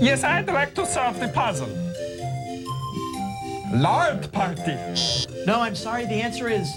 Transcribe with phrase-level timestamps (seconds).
[0.00, 1.68] Yes, I'd like to solve the puzzle.
[3.72, 4.76] Lard party.
[5.46, 6.04] No, I'm sorry.
[6.06, 6.68] The answer is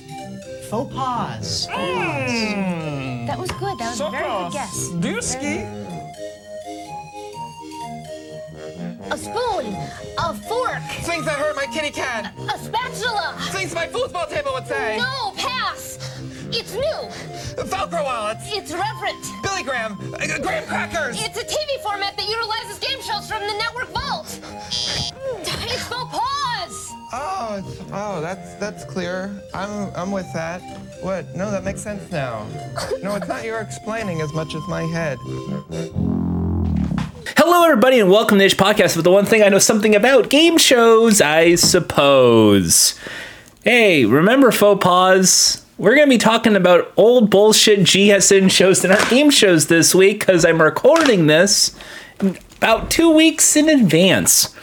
[0.69, 1.67] faux pas.
[1.71, 3.25] Hmm.
[3.25, 3.77] That was good.
[3.79, 4.89] That was So a very good guess.
[4.99, 5.65] Do you ski?
[9.11, 9.65] A spoon,
[10.17, 12.33] a fork, Things that hurt my kitty cat.
[12.37, 13.35] a spatula.
[13.51, 14.97] Things my foosball table would say.
[14.97, 15.99] No, pass.
[16.49, 17.34] It's new.
[17.57, 18.43] Velcro wallets.
[18.53, 19.23] It's reverent.
[19.43, 19.93] Billy Graham.
[20.13, 21.17] Uh, Graham crackers.
[21.23, 24.39] It's a TV format that utilizes game shows from the network vault.
[24.67, 26.91] It's faux pas.
[27.13, 29.31] Oh, it's- oh, that's that's clear.
[29.53, 30.61] I'm I'm with that.
[31.01, 31.33] What?
[31.35, 32.45] No, that makes sense now.
[33.01, 35.17] No, it's not your explaining as much as my head.
[37.37, 40.29] Hello, everybody, and welcome to this podcast with the one thing I know something about
[40.29, 42.99] game shows, I suppose.
[43.63, 45.64] Hey, remember faux pas?
[45.77, 49.93] We're going to be talking about old bullshit GSN shows and our game shows this
[49.93, 51.77] week because I'm recording this
[52.19, 54.55] about two weeks in advance.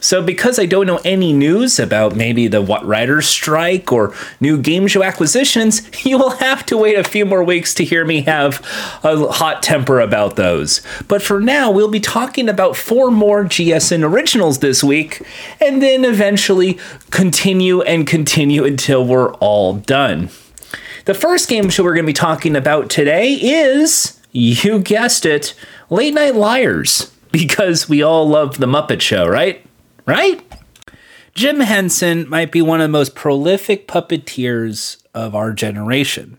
[0.00, 4.58] So, because I don't know any news about maybe the what writer's strike or new
[4.60, 8.20] game show acquisitions, you will have to wait a few more weeks to hear me
[8.22, 8.60] have
[9.02, 10.82] a hot temper about those.
[11.08, 15.22] But for now, we'll be talking about four more GSN originals this week,
[15.58, 16.78] and then eventually
[17.10, 20.28] continue and continue until we're all done.
[21.06, 25.54] The first game show we're going to be talking about today is, you guessed it,
[25.88, 29.64] Late Night Liars, because we all love The Muppet Show, right?
[30.06, 30.42] Right?
[31.34, 36.38] Jim Henson might be one of the most prolific puppeteers of our generation.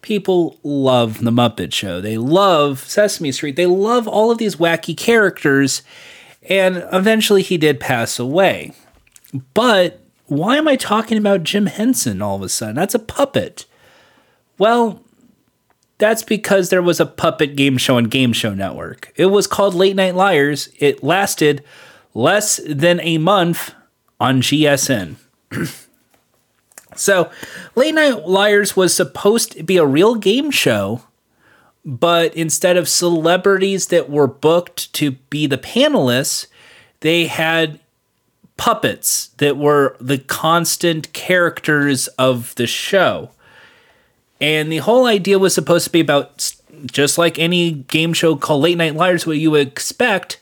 [0.00, 2.00] People love The Muppet Show.
[2.00, 3.56] They love Sesame Street.
[3.56, 5.82] They love all of these wacky characters.
[6.48, 8.72] And eventually he did pass away.
[9.54, 12.76] But why am I talking about Jim Henson all of a sudden?
[12.76, 13.66] That's a puppet.
[14.62, 15.02] Well,
[15.98, 19.12] that's because there was a puppet game show on Game Show Network.
[19.16, 20.68] It was called Late Night Liars.
[20.78, 21.64] It lasted
[22.14, 23.74] less than a month
[24.20, 25.16] on GSN.
[26.94, 27.28] so,
[27.74, 31.02] Late Night Liars was supposed to be a real game show,
[31.84, 36.46] but instead of celebrities that were booked to be the panelists,
[37.00, 37.80] they had
[38.56, 43.32] puppets that were the constant characters of the show.
[44.42, 46.54] And the whole idea was supposed to be about
[46.84, 50.40] just like any game show called Late Night Liars, what you would expect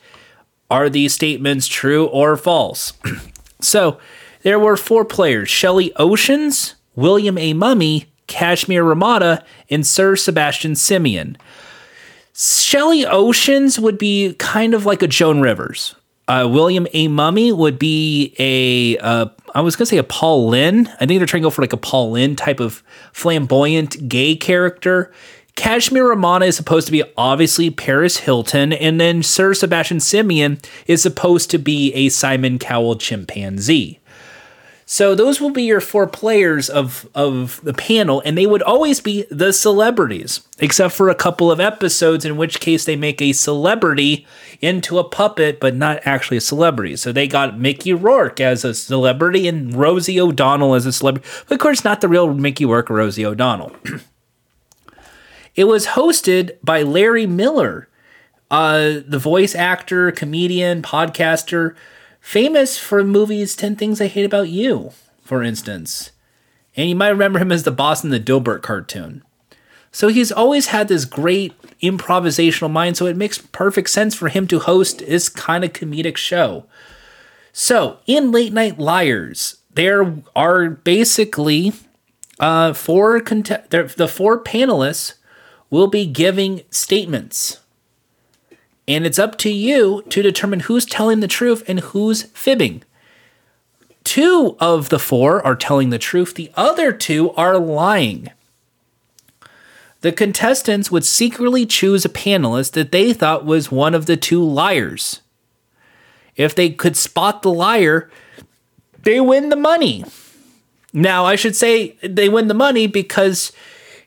[0.71, 2.95] are these statements true or false?
[3.61, 3.99] so
[4.43, 7.53] there were four players Shelly Oceans, William A.
[7.53, 11.37] Mummy, Kashmir Ramada, and Sir Sebastian Simian.
[12.33, 15.95] Shelly Oceans would be kind of like a Joan Rivers.
[16.27, 17.09] Uh, William A.
[17.09, 20.89] Mummy would be a, uh, I was to say a Paul Lynde.
[21.01, 24.37] I think they're trying to go for like a Paul Lynde type of flamboyant gay
[24.37, 25.13] character.
[25.57, 31.03] Kashmir Ramada is supposed to be obviously Paris Hilton, and then Sir Sebastian Simian is
[31.03, 34.00] supposed to be a Simon Cowell chimpanzee.
[34.93, 39.01] So those will be your four players of of the panel, and they would always
[39.01, 43.33] be the celebrities, except for a couple of episodes in which case they make a
[43.33, 44.27] celebrity
[44.61, 46.97] into a puppet, but not actually a celebrity.
[46.97, 51.55] So they got Mickey Rourke as a celebrity and Rosie O'Donnell as a celebrity, but
[51.55, 53.71] of course not the real Mickey Rourke or Rosie O'Donnell.
[55.55, 57.89] it was hosted by Larry Miller,
[58.51, 61.77] uh, the voice actor, comedian, podcaster,
[62.21, 64.93] famous for movies 10 Things I Hate About You,
[65.23, 66.13] for instance.
[66.77, 69.23] And you might remember him as the boss in the Dilbert cartoon.
[69.93, 74.47] So he's always had this great improvisational mind, so it makes perfect sense for him
[74.49, 76.67] to host this kind of comedic show.
[77.53, 81.73] So in Late Night Liars, there are basically
[82.39, 85.15] uh, four cont- the four panelists
[85.71, 87.60] will be giving statements.
[88.91, 92.83] And it's up to you to determine who's telling the truth and who's fibbing.
[94.03, 98.33] Two of the four are telling the truth, the other two are lying.
[100.01, 104.43] The contestants would secretly choose a panelist that they thought was one of the two
[104.43, 105.21] liars.
[106.35, 108.11] If they could spot the liar,
[109.05, 110.05] they win the money.
[110.93, 113.53] Now, I should say they win the money because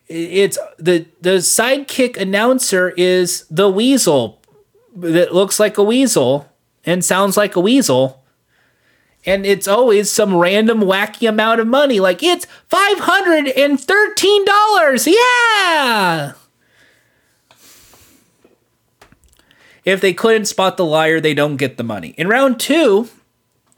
[0.09, 4.42] it's the the sidekick announcer is the weasel
[4.95, 6.49] that looks like a weasel
[6.85, 8.23] and sounds like a weasel.
[9.25, 14.43] And it's always some random wacky amount of money, like it's five hundred and thirteen
[14.45, 15.07] dollars.
[15.07, 16.33] Yeah.
[19.85, 22.15] If they couldn't spot the liar, they don't get the money.
[22.17, 23.09] In round two,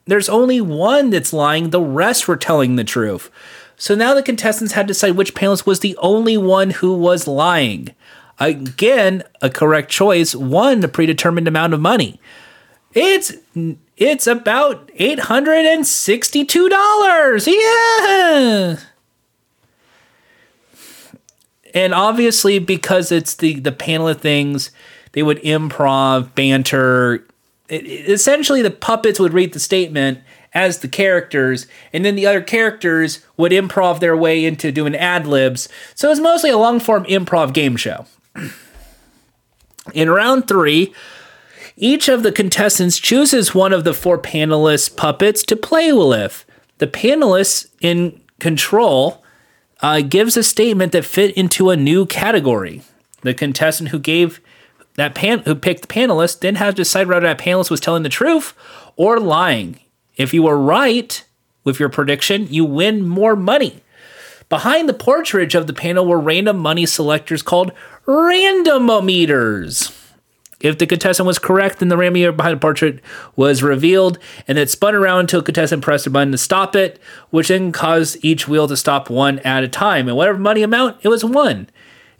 [0.06, 3.32] there's only one that's lying, the rest were telling the truth.
[3.76, 7.28] So now the contestants had to decide which panelist was the only one who was
[7.28, 7.90] lying.
[8.40, 12.20] Again, a correct choice won a predetermined amount of money.
[12.94, 13.34] It's
[13.98, 17.48] it's about eight hundred and sixty-two dollars.
[17.48, 18.78] Yeah.
[21.74, 24.72] And obviously, because it's the the panel of things,
[25.14, 27.26] they would improv, banter.
[27.68, 30.20] It, it- essentially, the puppets would read the statement
[30.54, 35.28] as the characters, and then the other characters would improv their way into doing ad
[35.28, 35.68] libs.
[35.96, 38.06] So it's mostly a long form improv game show.
[39.94, 40.94] In round three,
[41.78, 46.46] each of the contestants chooses one of the four panelists' puppets to play with.
[46.78, 49.24] The panelists in control
[49.82, 52.82] uh, gives a statement that fit into a new category.
[53.22, 54.40] The contestant who gave
[54.96, 58.04] that pan who picked the panelist then has to decide whether that panelist was telling
[58.04, 58.54] the truth
[58.96, 59.80] or lying.
[60.16, 61.24] If you were right
[61.66, 63.82] with your prediction, you win more money.
[64.50, 67.72] Behind the portrait of the panel were random money selectors called
[68.06, 70.02] randomometers.
[70.62, 73.00] If the contestant was correct, then the random behind the portrait
[73.36, 77.00] was revealed and it spun around until the contestant pressed a button to stop it,
[77.30, 80.08] which then caused each wheel to stop one at a time.
[80.08, 81.70] And whatever money amount, it was one.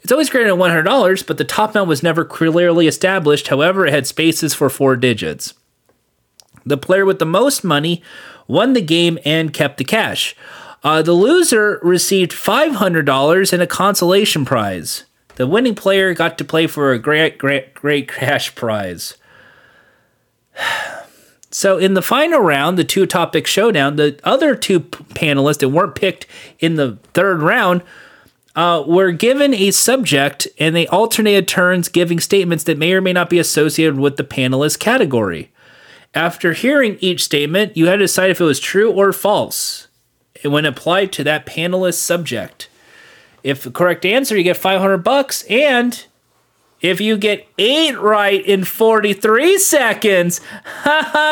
[0.00, 3.48] It's always greater than $100, but the top amount was never clearly established.
[3.48, 5.54] However, it had spaces for four digits.
[6.64, 8.02] The player with the most money
[8.46, 10.36] won the game and kept the cash.
[10.82, 15.04] Uh, the loser received $500 and a consolation prize.
[15.36, 19.16] The winning player got to play for a great, great, great cash prize.
[21.52, 25.70] So in the final round, the two topic showdown, the other two p- panelists that
[25.70, 26.26] weren't picked
[26.58, 27.82] in the third round
[28.56, 33.14] uh, were given a subject and they alternated turns giving statements that may or may
[33.14, 35.50] not be associated with the panelist category.
[36.14, 39.85] After hearing each statement, you had to decide if it was true or false
[40.44, 42.68] when applied to that panelist subject.
[43.42, 46.04] If the correct answer, you get 500 bucks and
[46.80, 50.40] if you get eight right in 43 seconds,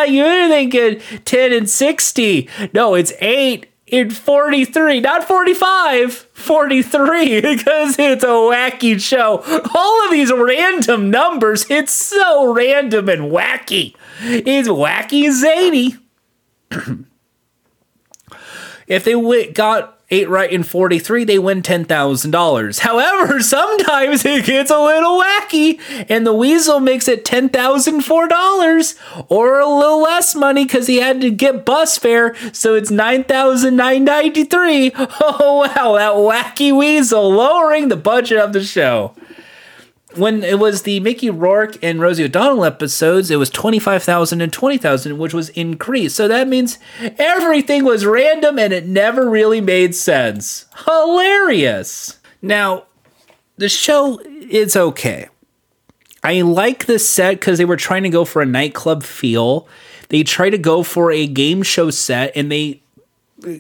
[0.09, 2.49] you're thinking 10 and 60.
[2.73, 9.43] No, it's eight in 43, not 45, 43, because it's a wacky show.
[9.75, 13.95] All of these random numbers, it's so random and wacky.
[14.21, 15.97] It's wacky zany.
[18.87, 22.79] If they w- got eight right in 43, they win $10,000.
[22.81, 29.67] However, sometimes it gets a little wacky and the weasel makes it $10,004 or a
[29.67, 32.35] little less money because he had to get bus fare.
[32.53, 34.93] So it's $9,993.
[35.27, 35.95] Oh, wow.
[35.97, 39.15] That wacky weasel lowering the budget of the show
[40.17, 45.19] when it was the Mickey Rourke and Rosie O'Donnell episodes, it was 25,000 and 20,000,
[45.19, 46.17] which was increased.
[46.17, 46.79] So that means
[47.19, 50.67] everything was random and it never really made sense.
[50.85, 52.19] Hilarious.
[52.43, 52.85] Now,
[53.57, 55.29] the show is okay.
[56.23, 59.69] I like the set because they were trying to go for a nightclub feel.
[60.09, 62.81] They try to go for a game show set and they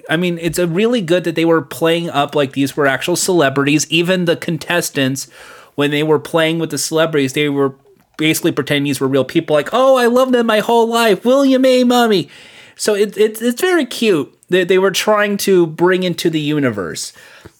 [0.08, 3.16] I mean, it's a really good that they were playing up like these were actual
[3.16, 3.90] celebrities.
[3.90, 5.28] Even the contestants,
[5.74, 7.74] when they were playing with the celebrities, they were
[8.16, 9.54] basically pretending these were real people.
[9.54, 11.84] Like, oh, I loved them my whole life, William A.
[11.84, 12.28] Mummy.
[12.76, 17.12] So it, it, it's very cute that they were trying to bring into the universe.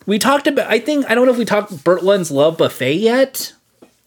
[0.06, 2.94] We talked about, I think, I don't know if we talked Burt Luddin's Love Buffet
[2.94, 3.54] yet,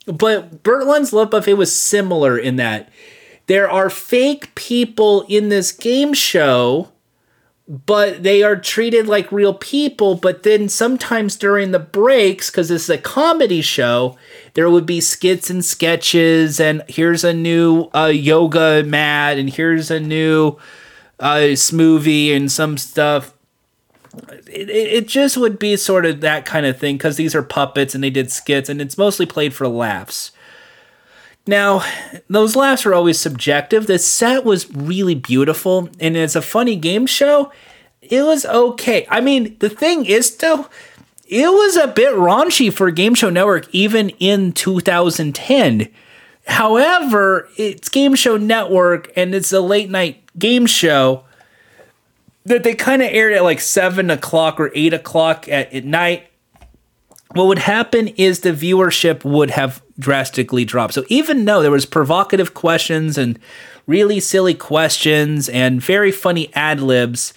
[0.06, 2.90] but Burt Luddin's Love Buffet was similar in that
[3.48, 6.92] there are fake people in this game show
[7.68, 10.16] but they are treated like real people.
[10.16, 14.18] But then sometimes during the breaks, because this is a comedy show,
[14.54, 19.92] there would be skits and sketches, and here's a new uh, yoga mat, and here's
[19.92, 20.58] a new
[21.20, 23.34] uh, smoothie, and some stuff.
[24.48, 27.44] It, it it just would be sort of that kind of thing because these are
[27.44, 30.32] puppets and they did skits, and it's mostly played for laughs.
[31.48, 31.84] Now,
[32.30, 33.88] those laughs are always subjective.
[33.88, 37.52] The set was really beautiful, and it's a funny game show.
[38.02, 39.08] It was okay.
[39.10, 40.68] I mean, the thing is, though,
[41.28, 45.90] it was a bit raunchy for Game Show Network even in 2010.
[46.48, 51.26] However, it's Game Show Network and it's a late night game show
[52.46, 56.28] that they kind of aired at like 7 o'clock or 8 o'clock at, at night
[57.38, 60.94] what would happen is the viewership would have drastically dropped.
[60.94, 63.40] So even though there was provocative questions and
[63.86, 67.34] really silly questions and very funny ad libs,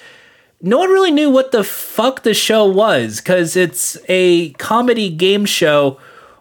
[0.62, 5.44] no one really knew what the fuck the show was because it's a comedy game
[5.46, 5.98] show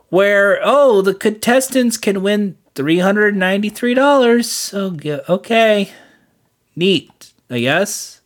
[0.10, 4.74] where oh the contestants can win three hundred ninety three dollars.
[5.02, 5.92] Yeah, okay,
[6.76, 8.22] neat, I guess.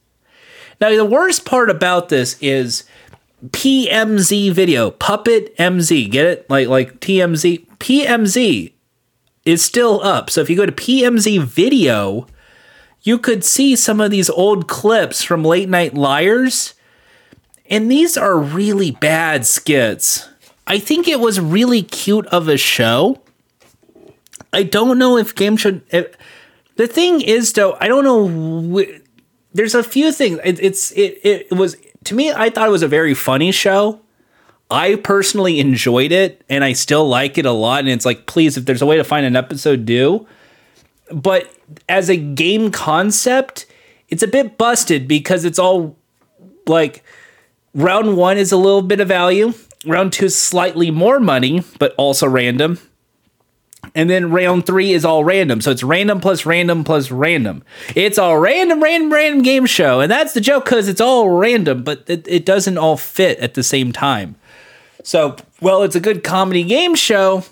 [0.82, 2.86] Now the worst part about this is
[3.48, 6.50] PMZ video, Puppet MZ, get it?
[6.50, 8.74] Like like TMZ, PMZ
[9.46, 10.30] is still up.
[10.30, 12.28] So if you go to PMZ video,
[13.02, 16.74] you could see some of these old clips from Late Night Liars.
[17.70, 20.30] And these are really bad skits.
[20.66, 23.22] I think it was really cute of a show.
[24.54, 25.82] I don't know if game should.
[25.90, 26.16] If,
[26.76, 28.78] the thing is, though, I don't know.
[28.78, 29.00] Wh-
[29.54, 30.40] there's a few things.
[30.44, 32.32] It, it's it, it was to me.
[32.32, 34.00] I thought it was a very funny show.
[34.70, 37.82] I personally enjoyed it, and I still like it a lot.
[37.82, 40.26] And it's like, please, if there's a way to find an episode, do.
[41.12, 41.54] But
[41.88, 43.66] as a game concept,
[44.10, 45.96] it's a bit busted because it's all
[46.66, 47.04] like
[47.74, 49.54] round one is a little bit of value.
[49.86, 52.80] Round two is slightly more money, but also random.
[53.96, 55.62] And then round three is all random.
[55.62, 57.64] So it's random plus random plus random.
[57.96, 60.00] It's a random, random, random game show.
[60.00, 63.54] And that's the joke because it's all random, but it, it doesn't all fit at
[63.54, 64.36] the same time.
[65.04, 67.44] So, well, it's a good comedy game show.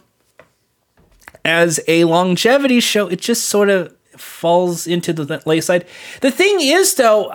[1.43, 5.85] As a longevity show, it just sort of falls into the lay side.
[6.21, 7.31] The thing is, though,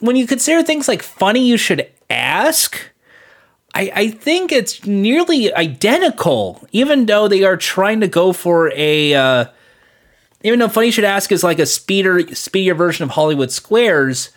[0.00, 2.78] when you consider things like funny, you should ask.
[3.78, 9.14] I, I think it's nearly identical, even though they are trying to go for a.
[9.14, 9.44] Uh,
[10.42, 14.30] even though Funny Should Ask is like a speeder, speedier version of Hollywood Squares,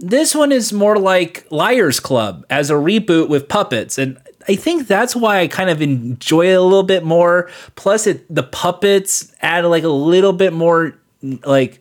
[0.00, 4.88] this one is more like Liars Club as a reboot with puppets, and I think
[4.88, 7.48] that's why I kind of enjoy it a little bit more.
[7.76, 11.80] Plus, it the puppets add like a little bit more like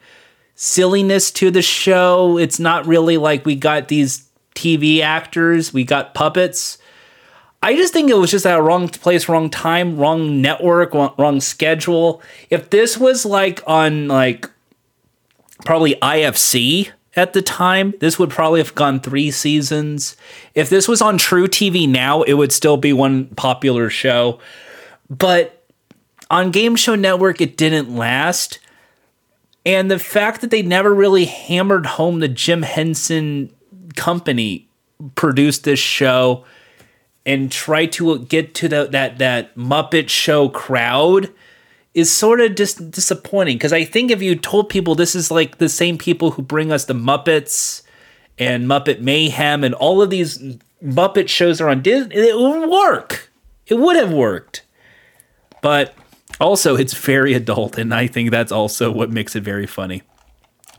[0.54, 2.38] silliness to the show.
[2.38, 6.78] It's not really like we got these TV actors, we got puppets.
[7.64, 11.14] I just think it was just at a wrong place, wrong time, wrong network, wrong,
[11.18, 12.22] wrong schedule.
[12.50, 14.50] If this was like on like
[15.64, 20.16] probably IFC at the time, this would probably have gone three seasons.
[20.56, 24.40] If this was on truTV now, it would still be one popular show.
[25.10, 25.64] But
[26.32, 28.60] on Game Show Network, it didn't last.
[29.66, 33.54] And the fact that they never really hammered home the Jim Henson
[33.96, 34.68] company
[35.14, 36.44] produced this show
[37.26, 41.32] and try to get to the, that that Muppet Show crowd
[41.94, 45.58] is sort of dis- disappointing because I think if you told people this is like
[45.58, 47.84] the same people who bring us the Muppets
[48.40, 50.40] and Muppet Mayhem and all of these
[50.84, 53.30] Muppet shows are on Disney, it would work.
[53.68, 54.64] It would have worked.
[55.62, 55.94] But
[56.40, 60.02] also, it's very adult, and I think that's also what makes it very funny.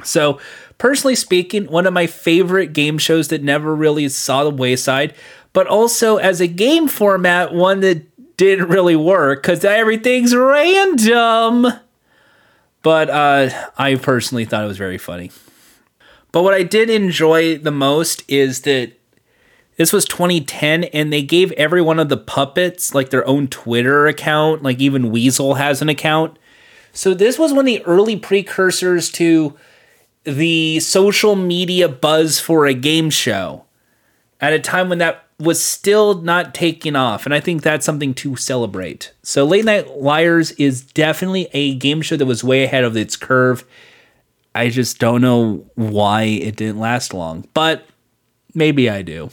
[0.02, 0.40] So,
[0.78, 5.14] personally speaking, one of my favorite game shows that never really saw the wayside,
[5.52, 8.06] but also as a game format, one that
[8.36, 11.66] didn't really work because everything's random.
[12.82, 15.30] But uh, I personally thought it was very funny.
[16.32, 18.92] But what I did enjoy the most is that
[19.76, 24.06] this was 2010 and they gave every one of the puppets like their own Twitter
[24.06, 24.62] account.
[24.62, 26.38] Like even Weasel has an account.
[26.92, 29.56] So this was one of the early precursors to
[30.24, 33.64] the social media buzz for a game show
[34.40, 37.26] at a time when that was still not taking off.
[37.26, 39.12] And I think that's something to celebrate.
[39.22, 43.16] So Late Night Liars is definitely a game show that was way ahead of its
[43.16, 43.64] curve.
[44.54, 47.86] I just don't know why it didn't last long, but
[48.54, 49.30] maybe I do.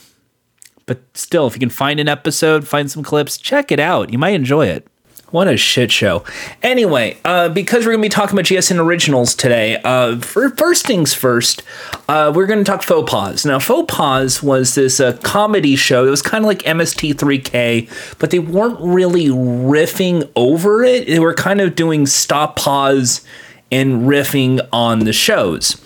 [0.85, 4.11] But still, if you can find an episode, find some clips, check it out.
[4.11, 4.87] You might enjoy it.
[5.31, 6.23] What a shit show.
[6.63, 11.13] Anyway, uh, because we're going to be talking about GSN Originals today, uh, first things
[11.13, 11.61] first,
[12.07, 13.45] uh, we're going to talk Faux Pause.
[13.45, 16.07] Now, Faux Pause was this uh, comedy show.
[16.07, 21.05] It was kind of like MST3K, but they weren't really riffing over it.
[21.05, 23.23] They were kind of doing stop, pause,
[23.71, 25.79] and riffing on the shows.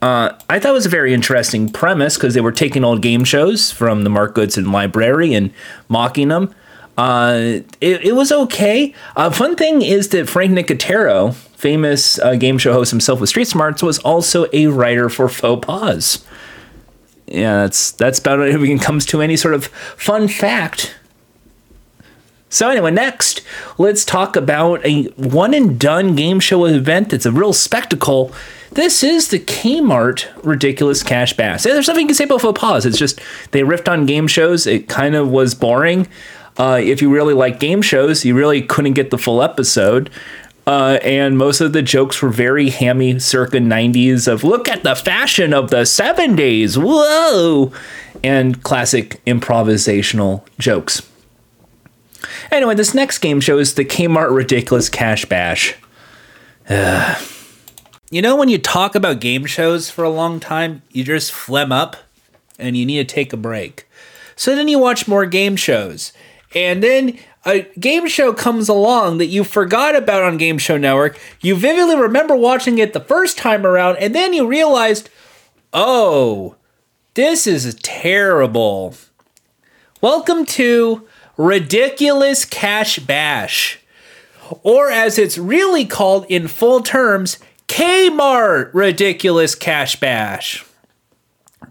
[0.00, 3.24] Uh, I thought it was a very interesting premise because they were taking old game
[3.24, 5.52] shows from the Mark Goodson library and
[5.88, 6.54] mocking them.
[6.96, 8.94] Uh, it, it was okay.
[9.16, 13.48] Uh, fun thing is that Frank Nicotero, famous uh, game show host himself with Street
[13.48, 16.26] Smarts, was also a writer for Faux Pause.
[17.26, 20.94] Yeah, that's that's about it when it comes to any sort of fun fact.
[22.50, 23.40] So anyway, next,
[23.78, 28.30] let's talk about a one and done game show event that's a real spectacle.
[28.72, 31.62] This is the Kmart Ridiculous Cash Bash.
[31.62, 32.86] There's nothing you can say about Faux Pause.
[32.86, 33.20] It's just
[33.52, 34.66] they riffed on game shows.
[34.66, 36.08] It kind of was boring.
[36.56, 40.10] Uh, if you really like game shows, you really couldn't get the full episode.
[40.66, 44.94] Uh, and most of the jokes were very hammy, circa 90s of look at the
[44.94, 47.72] fashion of the 70s, whoa,
[48.22, 51.02] and classic improvisational jokes.
[52.52, 55.74] Anyway, this next game show is the Kmart Ridiculous Cash Bash.
[58.12, 61.72] You know, when you talk about game shows for a long time, you just phlegm
[61.72, 61.96] up
[62.58, 63.88] and you need to take a break.
[64.36, 66.12] So then you watch more game shows.
[66.54, 71.18] And then a game show comes along that you forgot about on Game Show Network.
[71.40, 75.10] You vividly remember watching it the first time around, and then you realized,
[75.72, 76.56] oh,
[77.14, 78.94] this is terrible.
[80.00, 81.06] Welcome to
[81.36, 83.80] Ridiculous Cash Bash.
[84.62, 90.64] Or as it's really called in full terms, Kmart Ridiculous Cash Bash.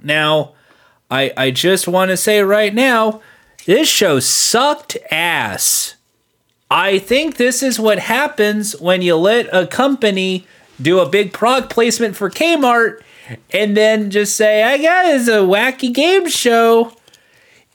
[0.01, 0.53] Now,
[1.11, 3.21] I, I just want to say right now,
[3.65, 5.95] this show sucked ass.
[6.69, 10.47] I think this is what happens when you let a company
[10.81, 13.01] do a big product placement for Kmart
[13.51, 16.93] and then just say, I got it's a wacky game show.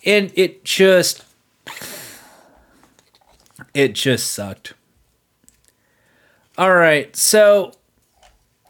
[0.05, 1.25] And it just
[3.75, 4.73] it just sucked.
[6.57, 7.73] All right, so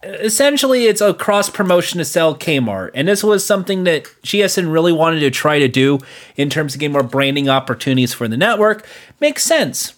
[0.07, 4.93] essentially it's a cross promotion to sell Kmart, and this was something that GSN really
[4.93, 5.99] wanted to try to do
[6.37, 8.87] in terms of getting more branding opportunities for the network.
[9.21, 9.95] Makes sense.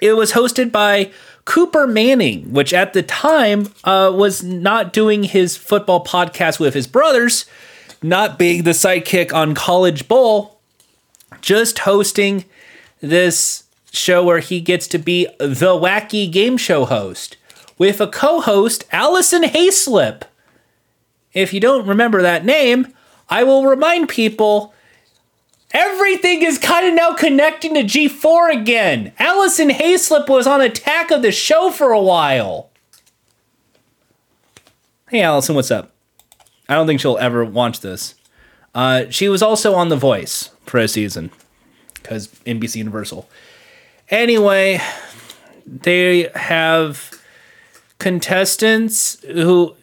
[0.00, 1.10] It was hosted by
[1.44, 6.86] Cooper Manning, which at the time uh, was not doing his football podcast with his
[6.86, 7.44] brothers,
[8.02, 10.60] not being the sidekick on College Bowl,
[11.40, 12.44] just hosting
[13.00, 17.36] this show where he gets to be the wacky game show host
[17.80, 20.24] with a co host, Alison Haislip.
[21.32, 22.92] If you don't remember that name,
[23.30, 24.74] I will remind people
[25.70, 29.14] everything is kind of now connecting to G4 again.
[29.18, 32.68] Alison Haislip was on Attack of the Show for a while.
[35.08, 35.90] Hey, Alison, what's up?
[36.68, 38.14] I don't think she'll ever watch this.
[38.74, 41.30] Uh, she was also on The Voice for a season
[41.94, 43.26] because NBC Universal.
[44.10, 44.82] Anyway,
[45.66, 47.19] they have
[48.00, 49.76] contestants who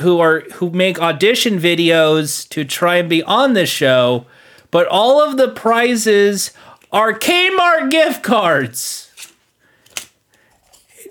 [0.00, 4.26] who are who make audition videos to try and be on the show,
[4.70, 6.52] but all of the prizes
[6.92, 9.08] are Kmart gift cards.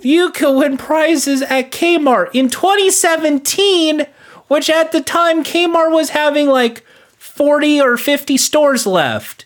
[0.01, 4.05] You can win prizes at Kmart in 2017,
[4.47, 6.85] which at the time Kmart was having like
[7.17, 9.45] 40 or 50 stores left.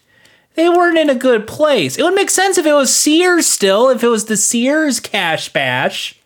[0.56, 1.98] They weren't in a good place.
[1.98, 5.50] It would make sense if it was Sears still, if it was the Sears Cash
[5.50, 6.18] Bash.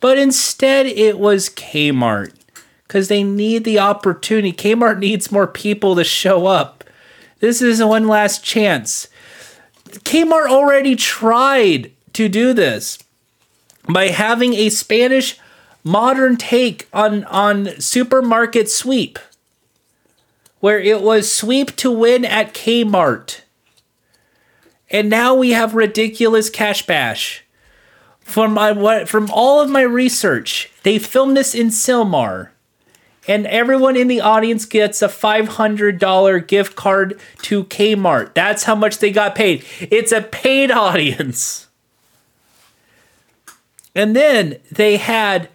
[0.00, 2.32] But instead, it was Kmart.
[2.86, 4.52] Because they need the opportunity.
[4.52, 6.84] Kmart needs more people to show up.
[7.40, 9.08] This is one last chance.
[9.88, 12.98] Kmart already tried to do this
[13.88, 15.38] by having a Spanish
[15.82, 19.18] modern take on, on supermarket sweep,
[20.60, 23.40] where it was sweep to win at Kmart.
[24.90, 27.44] And now we have ridiculous cash bash.
[28.26, 32.48] From my what from all of my research, they filmed this in Sylmar.
[33.28, 38.34] And everyone in the audience gets a $500 gift card to Kmart.
[38.34, 39.64] That's how much they got paid.
[39.80, 41.68] It's a paid audience.
[43.94, 45.48] And then they had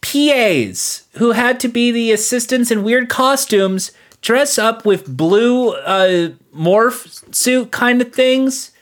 [0.00, 6.30] PAs who had to be the assistants in weird costumes, dress up with blue uh,
[6.56, 8.72] morph suit kind of things,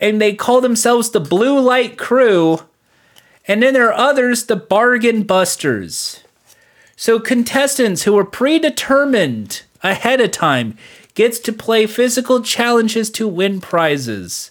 [0.00, 2.60] and they call themselves the Blue Light Crew.
[3.46, 6.22] And then there are others, the Bargain Busters.
[6.96, 10.76] So contestants who are predetermined ahead of time
[11.14, 14.50] gets to play physical challenges to win prizes.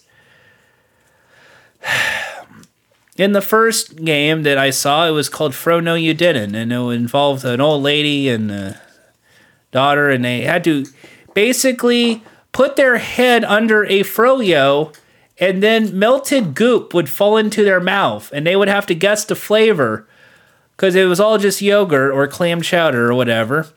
[3.16, 6.72] In the first game that I saw, it was called Fro No You Didn't, and
[6.72, 8.80] it involved an old lady and a
[9.72, 10.86] daughter, and they had to
[11.34, 14.94] basically put their head under a froyo,
[15.40, 19.24] and then melted goop would fall into their mouth, and they would have to guess
[19.24, 20.06] the flavor
[20.76, 23.68] because it was all just yogurt or clam chowder or whatever.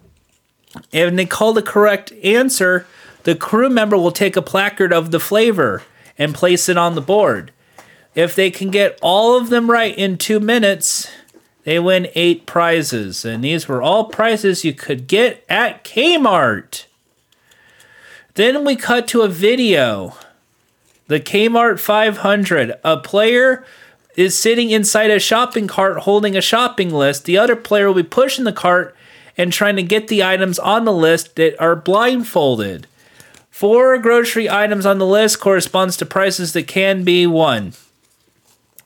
[0.93, 2.85] And they call the correct answer,
[3.23, 5.83] the crew member will take a placard of the flavor
[6.17, 7.51] and place it on the board.
[8.13, 11.09] If they can get all of them right in two minutes,
[11.63, 13.25] they win eight prizes.
[13.25, 16.85] And these were all prizes you could get at Kmart.
[18.35, 20.15] Then we cut to a video.
[21.11, 22.79] The Kmart 500.
[22.85, 23.65] A player
[24.15, 27.25] is sitting inside a shopping cart holding a shopping list.
[27.25, 28.95] The other player will be pushing the cart
[29.37, 32.87] and trying to get the items on the list that are blindfolded.
[33.49, 37.73] Four grocery items on the list corresponds to prices that can be won.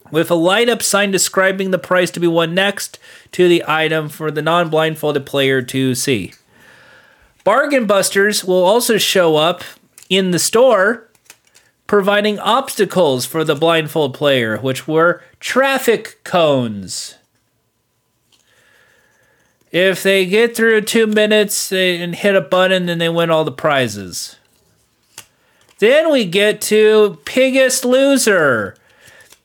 [0.10, 2.98] With a light up sign describing the price to be won next
[3.34, 6.34] to the item for the non blindfolded player to see.
[7.44, 9.64] Bargain Busters will also show up
[10.10, 11.08] in the store,
[11.88, 17.16] providing obstacles for the blindfold player, which were traffic cones.
[19.72, 23.52] If they get through two minutes and hit a button, then they win all the
[23.52, 24.38] prizes.
[25.80, 28.76] Then we get to Piggest Loser.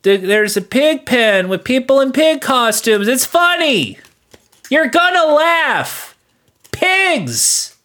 [0.03, 3.09] There's a pig pen with people in pig costumes.
[3.09, 3.99] It's funny.
[4.71, 6.17] You're gonna laugh.
[6.71, 7.77] Pigs.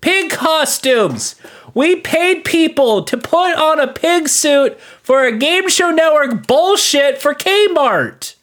[0.00, 1.34] Pig costumes.
[1.74, 7.18] We paid people to put on a pig suit for a Game Show Network bullshit
[7.18, 8.36] for Kmart.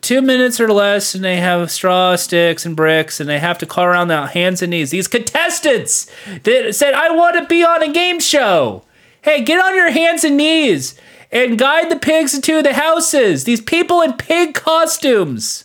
[0.00, 3.66] Two minutes or less, and they have straw sticks and bricks, and they have to
[3.66, 4.92] crawl around their hands and knees.
[4.92, 6.08] These contestants
[6.44, 8.84] that said, I want to be on a game show.
[9.22, 10.98] Hey, get on your hands and knees
[11.32, 13.44] and guide the pigs into the houses.
[13.44, 15.64] These people in pig costumes.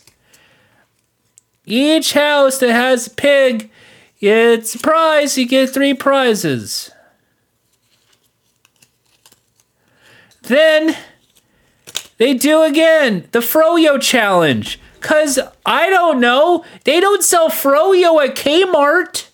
[1.64, 3.70] Each house that has a pig
[4.24, 5.36] gets a prize.
[5.36, 6.90] You get three prizes.
[10.40, 10.96] Then
[12.16, 14.80] they do again the Froyo challenge.
[15.00, 19.28] Cause I don't know, they don't sell Froyo at Kmart.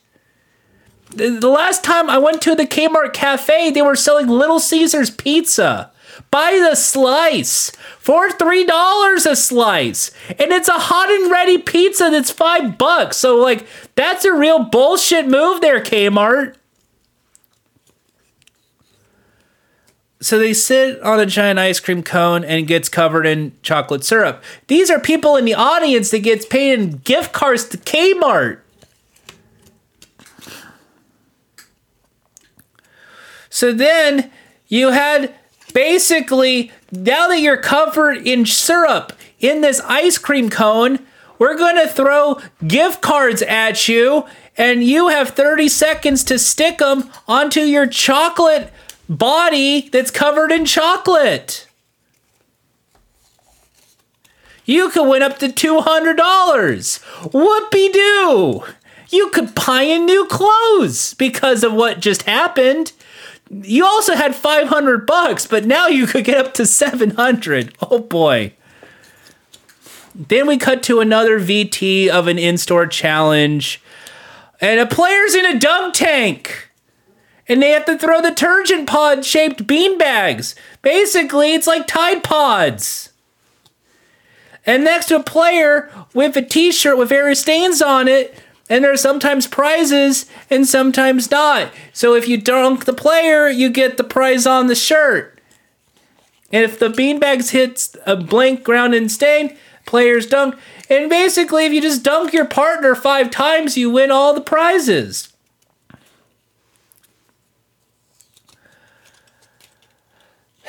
[1.10, 5.92] The last time I went to the Kmart cafe, they were selling Little Caesars pizza
[6.30, 12.08] by the slice for three dollars a slice, and it's a hot and ready pizza
[12.10, 13.16] that's five bucks.
[13.16, 16.56] So like, that's a real bullshit move there, Kmart.
[20.22, 24.44] So they sit on a giant ice cream cone and gets covered in chocolate syrup.
[24.66, 28.60] These are people in the audience that gets paid in gift cards to Kmart.
[33.48, 34.30] So then
[34.68, 35.34] you had
[35.70, 41.00] basically now that you're covered in syrup in this ice cream cone,
[41.38, 46.78] we're going to throw gift cards at you and you have 30 seconds to stick
[46.78, 48.72] them onto your chocolate
[49.08, 51.66] body that's covered in chocolate.
[54.64, 56.16] You could win up to $200.
[57.32, 58.64] Whoopie doo!
[59.08, 62.92] You could buy in new clothes because of what just happened.
[63.50, 67.74] You also had 500 bucks, but now you could get up to 700.
[67.82, 68.54] Oh boy.
[70.14, 73.82] Then we cut to another VT of an in store challenge.
[74.60, 76.70] And a player's in a dunk tank.
[77.48, 80.54] And they have to throw detergent pod shaped bean bags.
[80.82, 83.10] Basically, it's like Tide Pods.
[84.64, 88.38] And next to a player with a t shirt with various stains on it.
[88.70, 91.72] And there are sometimes prizes and sometimes not.
[91.92, 95.40] So if you dunk the player, you get the prize on the shirt.
[96.52, 99.56] And if the beanbags hits a blank ground and stain,
[99.86, 100.54] players dunk.
[100.88, 105.32] And basically, if you just dunk your partner five times, you win all the prizes.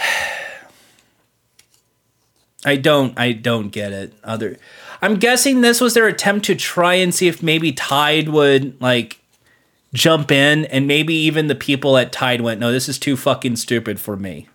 [2.65, 4.13] I don't I don't get it.
[4.23, 4.57] Other
[5.01, 9.19] I'm guessing this was their attempt to try and see if maybe Tide would like
[9.93, 13.55] jump in and maybe even the people at Tide went, "No, this is too fucking
[13.55, 14.47] stupid for me."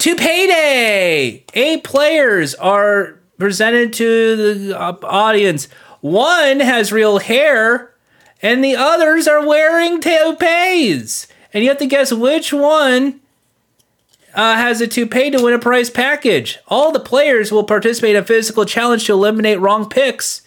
[0.00, 5.68] To payday, eight players are presented to the uh, audience.
[6.00, 7.92] One has real hair,
[8.42, 13.20] and the others are wearing toupees, and you have to guess which one
[14.34, 16.58] uh, has a toupee to win a prize package.
[16.68, 20.42] All the players will participate in a physical challenge to eliminate wrong picks.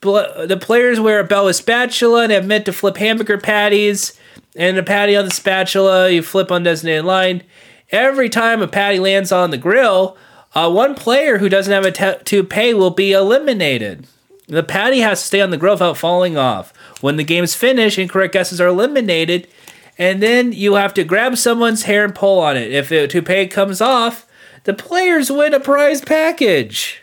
[0.00, 4.18] The players wear a belt with spatula and have meant to flip hamburger patties.
[4.54, 7.42] And a patty on the spatula, you flip on designated line.
[7.90, 10.16] Every time a patty lands on the grill,
[10.54, 14.06] uh, one player who doesn't have a t- toupee will be eliminated.
[14.48, 16.72] The patty has to stay on the grill without falling off.
[17.00, 19.48] When the game's finished, incorrect guesses are eliminated,
[19.98, 22.72] and then you have to grab someone's hair and pull on it.
[22.72, 24.26] If the toupee comes off,
[24.64, 27.02] the players win a prize package.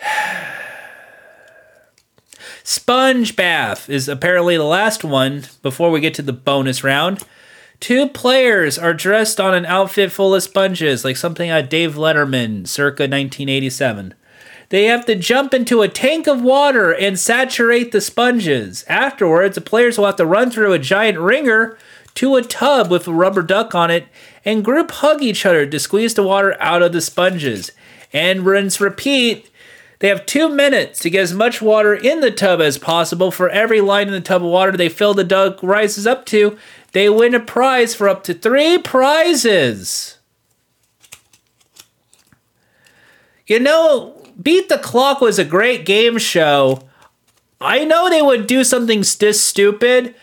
[2.62, 7.22] Sponge bath is apparently the last one before we get to the bonus round.
[7.78, 12.66] Two players are dressed on an outfit full of sponges, like something out Dave Letterman
[12.66, 14.14] circa 1987.
[14.68, 18.84] They have to jump into a tank of water and saturate the sponges.
[18.88, 21.78] Afterwards, the players will have to run through a giant ringer
[22.16, 24.08] to a tub with a rubber duck on it
[24.44, 27.70] and group hug each other to squeeze the water out of the sponges.
[28.12, 29.50] And rinse repeat.
[29.98, 33.30] They have two minutes to get as much water in the tub as possible.
[33.30, 36.58] For every line in the tub of water they fill the duck rises up to,
[36.92, 40.18] they win a prize for up to three prizes.
[43.46, 46.82] You know, Beat the Clock was a great game show.
[47.60, 50.14] I know they would do something this stupid,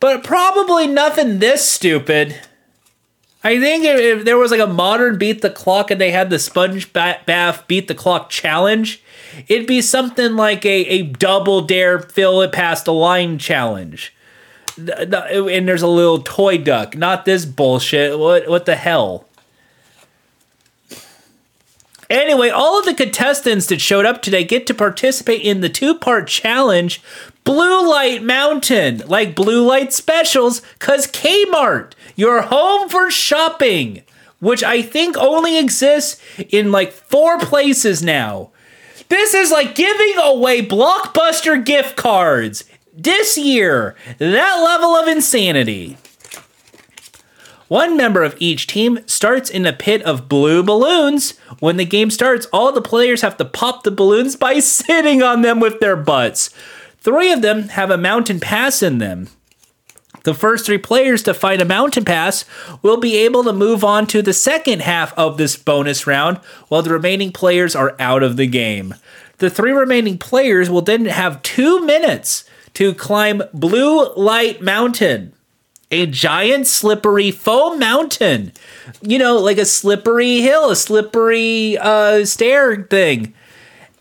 [0.00, 2.36] but probably nothing this stupid.
[3.44, 6.30] I think if, if there was like a modern beat the clock and they had
[6.30, 9.02] the sponge bath beat the clock challenge,
[9.48, 14.14] it'd be something like a, a double dare fill it past the line challenge.
[14.76, 18.18] And there's a little toy duck, not this bullshit.
[18.18, 19.28] What what the hell?
[22.12, 25.94] Anyway, all of the contestants that showed up today get to participate in the two
[25.94, 27.00] part challenge
[27.42, 34.02] Blue Light Mountain, like Blue Light Specials, because Kmart, your home for shopping,
[34.40, 36.20] which I think only exists
[36.50, 38.50] in like four places now.
[39.08, 43.96] This is like giving away blockbuster gift cards this year.
[44.18, 45.96] That level of insanity.
[47.72, 51.38] One member of each team starts in a pit of blue balloons.
[51.58, 55.40] When the game starts, all the players have to pop the balloons by sitting on
[55.40, 56.50] them with their butts.
[56.98, 59.28] Three of them have a mountain pass in them.
[60.24, 62.44] The first three players to find a mountain pass
[62.82, 66.82] will be able to move on to the second half of this bonus round, while
[66.82, 68.96] the remaining players are out of the game.
[69.38, 75.32] The three remaining players will then have two minutes to climb Blue Light Mountain
[75.92, 78.52] a giant slippery foam mountain.
[79.02, 83.34] You know, like a slippery hill, a slippery uh, stair thing.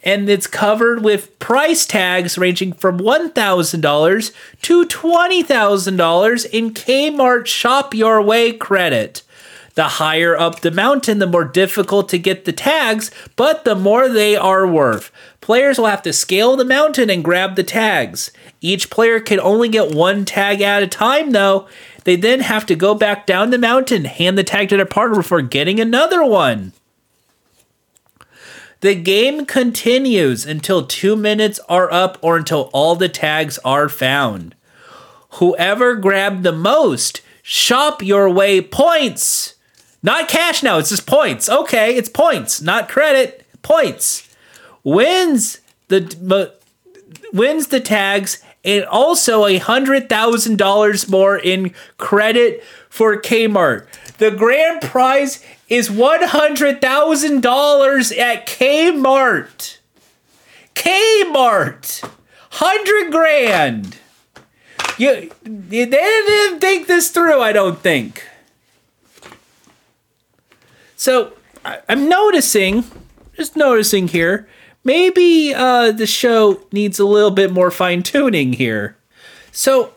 [0.03, 8.19] And it's covered with price tags ranging from $1,000 to $20,000 in Kmart Shop Your
[8.19, 9.21] Way credit.
[9.75, 14.09] The higher up the mountain, the more difficult to get the tags, but the more
[14.09, 15.11] they are worth.
[15.41, 18.31] Players will have to scale the mountain and grab the tags.
[18.61, 21.67] Each player can only get one tag at a time, though.
[22.03, 25.17] They then have to go back down the mountain, hand the tag to their partner
[25.17, 26.73] before getting another one.
[28.81, 34.55] The game continues until two minutes are up or until all the tags are found.
[35.35, 39.55] Whoever grabbed the most, shop your way points.
[40.03, 41.47] Not cash now, it's just points.
[41.47, 44.27] Okay, it's points, not credit, points.
[44.83, 46.53] Wins the
[47.33, 53.87] wins the tags and also a hundred thousand dollars more in credit for Kmart.
[54.17, 59.77] The grand prize is one hundred thousand dollars at Kmart.
[60.75, 62.09] Kmart,
[62.51, 63.97] hundred grand.
[64.97, 67.41] You, they didn't think this through.
[67.41, 68.27] I don't think.
[70.95, 71.33] So
[71.89, 72.83] I'm noticing,
[73.35, 74.47] just noticing here
[74.83, 78.97] maybe uh, the show needs a little bit more fine tuning here.
[79.51, 79.93] So,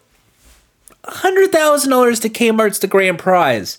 [1.05, 3.79] hundred thousand dollars to Kmart's the grand prize.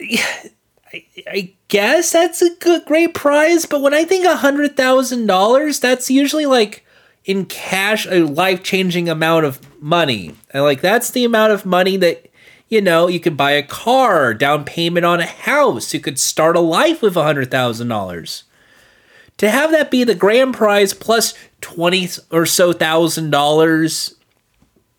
[0.00, 5.80] I, I guess that's a good great prize, but when I think hundred thousand dollars,
[5.80, 6.84] that's usually like
[7.24, 10.34] in cash a life changing amount of money.
[10.50, 12.26] And like that's the amount of money that
[12.68, 15.92] you know you could buy a car, down payment on a house.
[15.92, 18.44] You could start a life with hundred thousand dollars
[19.40, 24.14] to have that be the grand prize plus 20 or so thousand dollars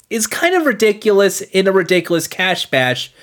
[0.09, 3.13] is kind of ridiculous in a ridiculous cash bash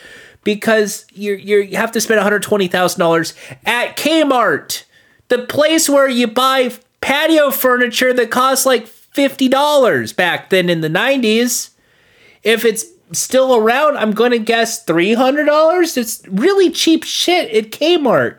[0.44, 3.34] because you you have to spend $120,000
[3.66, 4.84] at Kmart,
[5.26, 10.88] the place where you buy patio furniture that costs like $50 back then in the
[10.88, 11.70] 90s.
[12.44, 15.96] If it's still around, I'm going to guess $300.
[15.96, 18.38] It's really cheap shit at Kmart.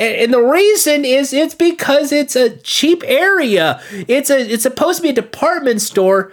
[0.00, 3.82] And the reason is it's because it's a cheap area.
[4.08, 6.32] It's a it's supposed to be a department store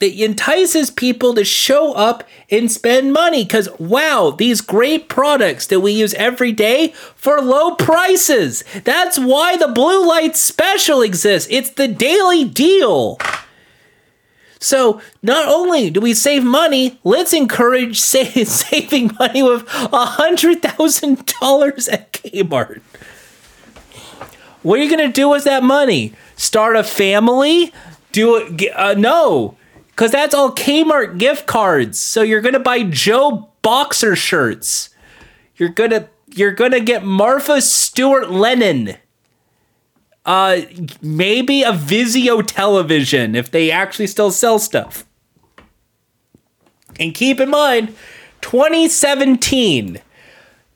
[0.00, 3.44] that entices people to show up and spend money.
[3.44, 8.64] Because wow these great products that we use every day for low prices.
[8.82, 11.48] That's why the blue light special exists.
[11.52, 13.18] It's the daily deal.
[14.58, 20.62] So not only do we save money, let's encourage sa- saving money with a hundred
[20.62, 22.80] thousand dollars at Kmart.
[24.62, 26.12] What are you gonna do with that money?
[26.36, 27.72] Start a family?
[28.12, 28.72] Do it?
[28.74, 32.00] Uh, no, because that's all Kmart gift cards.
[32.00, 34.90] So you're gonna buy Joe boxer shirts.
[35.56, 38.96] You're gonna you're gonna get Martha Stewart Lennon
[40.26, 40.62] uh,
[41.00, 45.06] maybe a Vizio television if they actually still sell stuff.
[46.98, 47.94] And keep in mind,
[48.40, 50.00] 2017,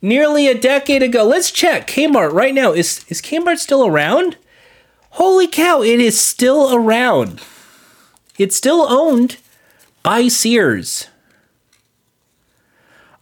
[0.03, 1.25] nearly a decade ago.
[1.25, 2.73] Let's check Kmart right now.
[2.73, 4.37] Is is Kmart still around?
[5.15, 7.41] Holy cow, it is still around.
[8.39, 9.39] It's still owned
[10.03, 11.09] by Sears.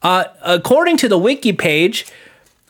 [0.02, 2.06] Uh, according to the wiki page,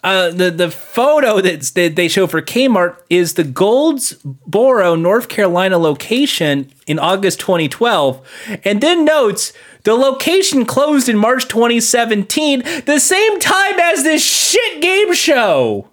[0.03, 5.77] uh, the the photo that's, that they show for Kmart is the Goldsboro, North Carolina
[5.77, 8.27] location in August 2012,
[8.65, 9.53] and then notes
[9.89, 15.89] the location closed in March 2017, the same time as this shit game show.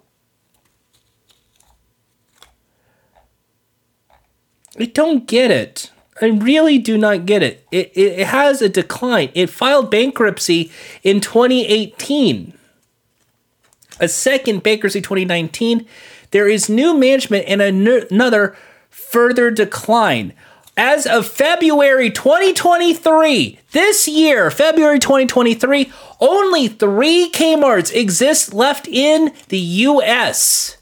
[4.78, 5.90] I don't get it.
[6.20, 7.66] I really do not get it.
[7.70, 9.30] It, it, it has a decline.
[9.32, 10.70] It filed bankruptcy
[11.02, 12.52] in 2018
[13.98, 15.86] a second bankruptcy 2019
[16.32, 18.54] there is new management and another
[18.90, 20.34] further decline
[20.76, 29.58] as of february 2023 this year february 2023 only three kmarts exist left in the
[29.58, 30.76] us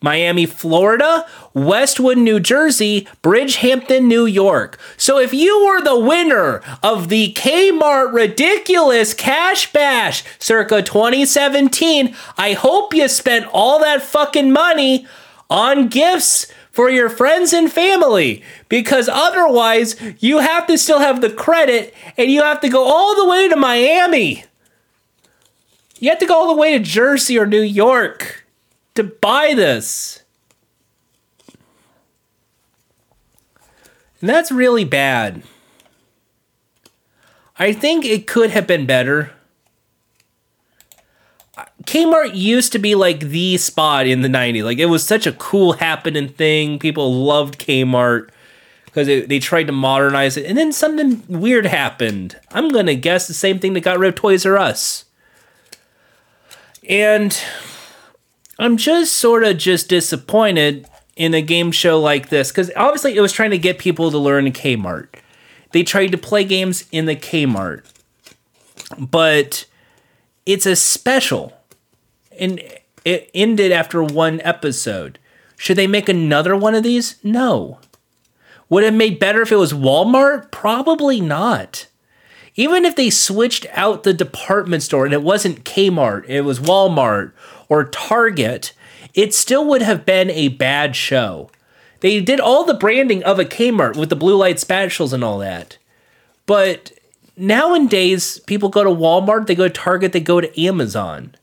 [0.00, 4.78] Miami, Florida, Westwood, New Jersey, Bridgehampton, New York.
[4.96, 12.52] So if you were the winner of the Kmart Ridiculous Cash Bash circa 2017, I
[12.52, 15.06] hope you spent all that fucking money
[15.50, 16.46] on gifts
[16.78, 22.30] for your friends and family because otherwise you have to still have the credit and
[22.30, 24.44] you have to go all the way to Miami.
[25.98, 28.46] You have to go all the way to Jersey or New York
[28.94, 30.22] to buy this.
[34.20, 35.42] And that's really bad.
[37.58, 39.32] I think it could have been better.
[41.88, 44.62] Kmart used to be like the spot in the 90s.
[44.62, 46.78] Like it was such a cool happening thing.
[46.78, 48.28] People loved Kmart
[48.84, 50.44] because they, they tried to modernize it.
[50.44, 52.38] And then something weird happened.
[52.50, 55.06] I'm going to guess the same thing that got rid of Toys R Us.
[56.86, 57.40] And
[58.58, 63.22] I'm just sort of just disappointed in a game show like this because obviously it
[63.22, 65.08] was trying to get people to learn Kmart.
[65.72, 67.84] They tried to play games in the Kmart,
[68.98, 69.64] but
[70.44, 71.57] it's a special,
[72.38, 72.62] and
[73.04, 75.18] it ended after one episode.
[75.56, 77.16] Should they make another one of these?
[77.24, 77.78] No.
[78.68, 80.50] Would it made better if it was Walmart?
[80.50, 81.86] Probably not.
[82.54, 87.32] Even if they switched out the department store and it wasn't Kmart, it was Walmart
[87.68, 88.72] or Target,
[89.14, 91.50] it still would have been a bad show.
[92.00, 95.38] They did all the branding of a Kmart with the blue light specials and all
[95.38, 95.78] that.
[96.46, 96.92] But
[97.36, 101.34] nowadays, people go to Walmart, they go to Target, they go to Amazon.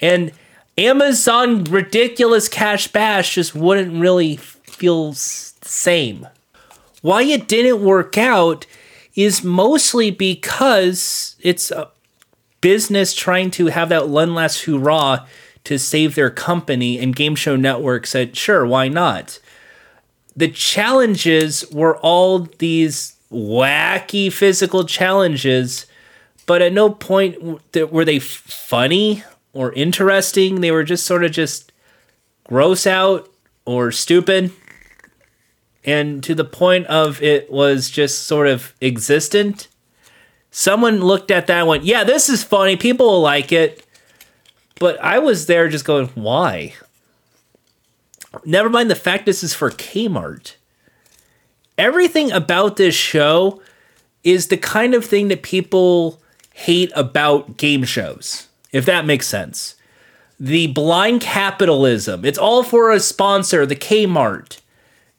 [0.00, 0.32] And
[0.78, 6.28] Amazon ridiculous cash bash just wouldn't really feel the same.
[7.02, 8.66] Why it didn't work out
[9.14, 11.90] is mostly because it's a
[12.60, 15.26] business trying to have that one last hurrah
[15.64, 19.40] to save their company, and Game Show Network said, sure, why not?
[20.36, 25.86] The challenges were all these wacky physical challenges,
[26.44, 29.24] but at no point were they funny
[29.56, 30.60] or interesting.
[30.60, 31.72] They were just sort of just
[32.44, 33.32] gross out
[33.64, 34.52] or stupid.
[35.84, 39.68] And to the point of it was just sort of existent.
[40.50, 42.76] Someone looked at that and went, Yeah, this is funny.
[42.76, 43.84] People will like it.
[44.78, 46.74] But I was there just going, Why?
[48.44, 50.56] Never mind the fact this is for Kmart.
[51.78, 53.62] Everything about this show
[54.24, 56.20] is the kind of thing that people
[56.52, 58.45] hate about game shows,
[58.76, 59.74] if that makes sense.
[60.38, 62.24] The blind capitalism.
[62.24, 64.60] It's all for a sponsor, the Kmart.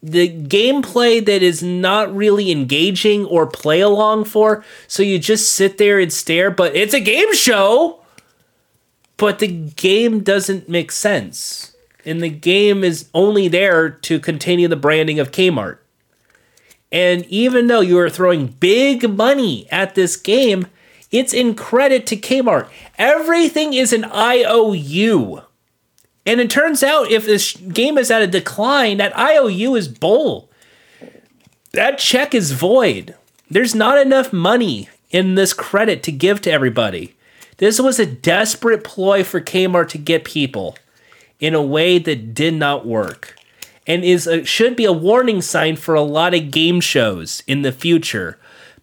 [0.03, 5.79] The gameplay that is not really engaging or play along for, so you just sit
[5.79, 8.01] there and stare, but it's a game show!
[9.17, 11.75] But the game doesn't make sense.
[12.05, 15.79] And the game is only there to continue the branding of Kmart.
[16.91, 20.67] And even though you are throwing big money at this game,
[21.11, 22.69] it's in credit to Kmart.
[22.97, 25.41] Everything is an IOU.
[26.25, 30.49] And it turns out if this game is at a decline, that IOU is bull.
[31.71, 33.15] That check is void.
[33.49, 37.15] There's not enough money in this credit to give to everybody.
[37.57, 40.77] This was a desperate ploy for Kmart to get people
[41.39, 43.35] in a way that did not work
[43.85, 47.61] and is a, should be a warning sign for a lot of game shows in
[47.61, 48.37] the future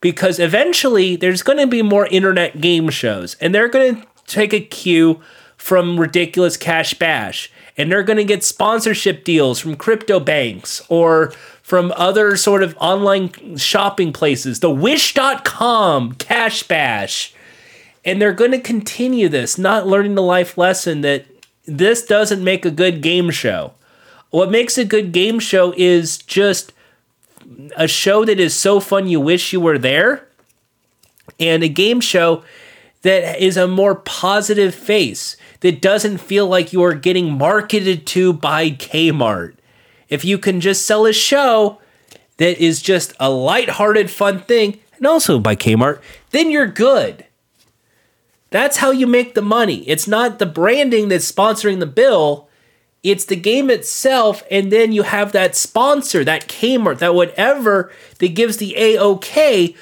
[0.04, 4.52] because eventually there's going to be more internet game shows and they're going to take
[4.52, 5.18] a cue
[5.56, 11.30] from ridiculous cash bash and they're going to get sponsorship deals from crypto banks or
[11.62, 14.60] from other sort of online shopping places.
[14.60, 17.32] The wish.com cash bash.
[18.04, 21.24] And they're going to continue this not learning the life lesson that
[21.64, 23.72] this doesn't make a good game show.
[24.28, 26.73] What makes a good game show is just
[27.76, 30.26] a show that is so fun you wish you were there
[31.38, 32.42] and a game show
[33.02, 38.32] that is a more positive face that doesn't feel like you are getting marketed to
[38.32, 39.54] by Kmart.
[40.08, 41.80] If you can just sell a show
[42.38, 46.00] that is just a lighthearted, fun thing, and also by Kmart,
[46.30, 47.24] then you're good.
[48.50, 49.88] That's how you make the money.
[49.88, 52.48] It's not the branding that's sponsoring the bill,
[53.04, 58.34] it's the game itself, and then you have that sponsor, that Kmart, that whatever that
[58.34, 59.76] gives the A-OK,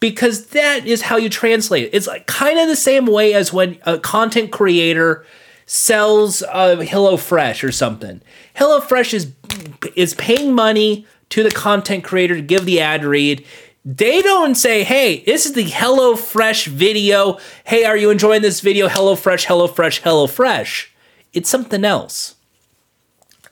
[0.00, 1.94] because that is how you translate it.
[1.94, 5.24] It's like kind of the same way as when a content creator
[5.66, 8.20] sells uh, HelloFresh or something.
[8.56, 9.32] HelloFresh is
[9.94, 13.46] is paying money to the content creator to give the ad read.
[13.84, 17.38] They don't say, "Hey, this is the HelloFresh video.
[17.64, 18.88] Hey, are you enjoying this video?
[18.88, 20.88] HelloFresh, HelloFresh, HelloFresh."
[21.32, 22.33] It's something else.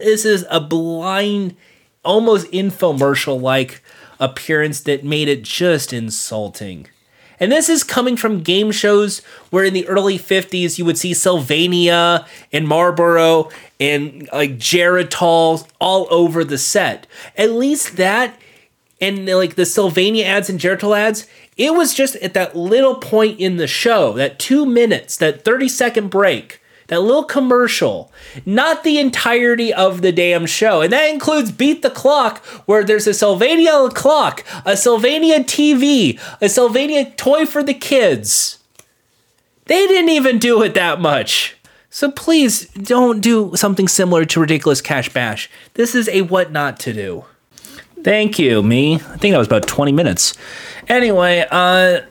[0.03, 1.57] This is a blind,
[2.05, 3.82] almost infomercial like
[4.18, 6.88] appearance that made it just insulting.
[7.38, 11.14] And this is coming from game shows where in the early 50s you would see
[11.14, 13.50] Sylvania and Marlboro
[13.80, 17.07] and like Geritol all over the set.
[17.36, 18.38] At least that
[19.00, 21.26] and like the Sylvania ads and Geritol ads,
[21.57, 25.68] it was just at that little point in the show, that two minutes, that 30
[25.68, 26.61] second break,
[26.93, 28.12] that little commercial,
[28.45, 30.82] not the entirety of the damn show.
[30.82, 36.51] And that includes Beat the Clock, where there's a Sylvania clock, a Sylvania TV, a
[36.51, 38.59] Sylvania toy for the kids.
[39.64, 41.57] They didn't even do it that much.
[41.88, 45.49] So please don't do something similar to Ridiculous Cash Bash.
[45.72, 47.24] This is a what not to do.
[48.05, 48.97] Thank you, me.
[48.97, 50.34] I think that was about 20 minutes.
[50.88, 52.03] Anyway, uh,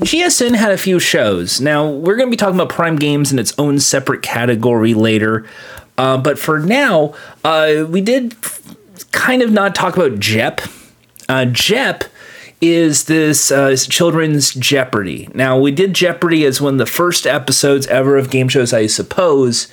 [0.00, 1.60] GSN had a few shows.
[1.60, 5.46] Now, we're going to be talking about Prime Games in its own separate category later.
[5.98, 8.34] Uh, but for now, uh, we did
[9.12, 10.62] kind of not talk about JEP.
[11.28, 12.04] Uh, JEP
[12.62, 15.28] is this uh, children's Jeopardy.
[15.34, 18.86] Now, we did Jeopardy as one of the first episodes ever of game shows, I
[18.86, 19.68] suppose.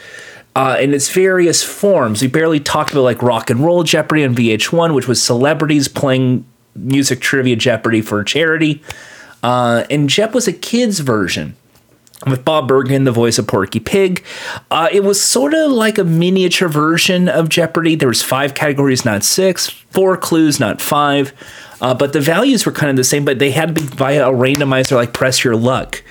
[0.58, 2.20] Uh, in its various forms.
[2.20, 6.46] We barely talked about like rock and roll Jeopardy on VH1, which was celebrities playing
[6.74, 8.82] music trivia Jeopardy for charity.
[9.44, 11.56] Uh, and Jep was a kid's version
[12.26, 14.24] with Bob Bergen, the voice of Porky Pig.
[14.72, 17.96] Uh, it was sort of like a miniature version of Jeopardy.
[17.96, 21.34] There was five categories, not six, four clues, not five.
[21.80, 24.28] Uh, but the values were kind of the same, but they had to be via
[24.28, 26.04] a randomizer like Press Your Luck.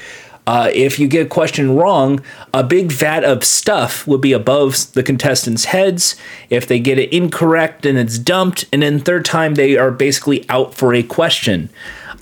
[0.47, 2.21] Uh, if you get a question wrong,
[2.55, 6.15] a big vat of stuff will be above the contestants' heads.
[6.51, 8.65] If they get it incorrect, then it's dumped.
[8.73, 11.69] And then third time, they are basically out for a question,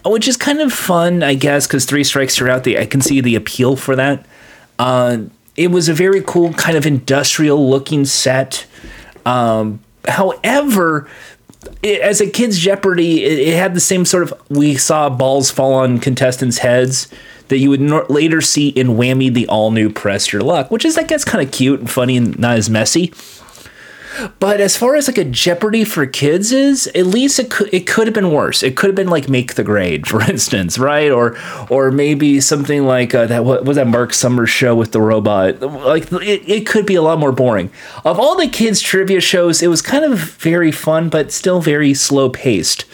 [0.04, 2.64] which is kind of fun, I guess, because three strikes you're out.
[2.64, 4.26] The, I can see the appeal for that.
[4.78, 5.18] Uh,
[5.56, 8.66] it was a very cool kind of industrial looking set.
[9.24, 11.08] Um, however,
[11.82, 15.50] it, as a kid's Jeopardy, it, it, had the same sort of we saw balls
[15.50, 17.08] fall on contestants' heads
[17.48, 20.84] that you would no- later see in Whammy the all new Press Your Luck, which
[20.84, 23.12] is, I guess, kind of cute and funny and not as messy.
[24.38, 27.86] But as far as like a Jeopardy for kids is, at least it could it
[27.86, 28.62] could have been worse.
[28.62, 31.10] It could have been like Make the Grade, for instance, right?
[31.10, 31.36] Or
[31.68, 33.44] or maybe something like uh, that.
[33.44, 35.60] What was that Mark Summers show with the robot?
[35.60, 37.70] Like it, it could be a lot more boring.
[38.04, 41.94] Of all the kids trivia shows, it was kind of very fun, but still very
[41.94, 42.84] slow paced.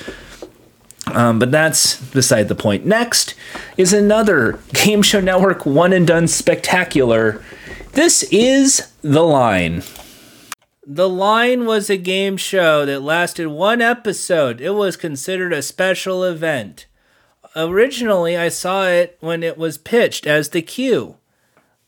[1.07, 2.87] Um, but that's beside the point.
[2.87, 3.35] Next
[3.77, 7.43] is another Game Show Network one and done spectacular.
[7.93, 9.83] This is The Line.
[10.93, 14.61] The Line was a game show that lasted one episode.
[14.61, 16.87] It was considered a special event.
[17.55, 21.15] Originally, I saw it when it was pitched as The Q,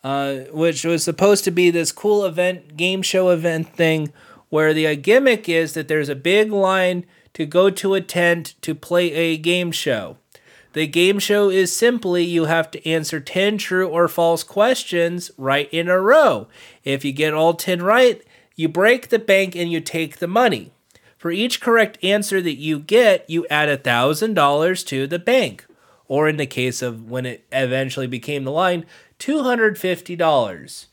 [0.04, 4.12] uh, which was supposed to be this cool event, game show event thing,
[4.50, 8.72] where the gimmick is that there's a big line to go to a tent to
[8.72, 10.16] play a game show.
[10.74, 15.68] The game show is simply you have to answer 10 true or false questions right
[15.72, 16.46] in a row.
[16.84, 18.22] If you get all 10 right,
[18.56, 20.72] you break the bank and you take the money.
[21.18, 25.66] For each correct answer that you get, you add $1,000 to the bank.
[26.08, 28.84] Or in the case of when it eventually became the line,
[29.18, 30.86] $250.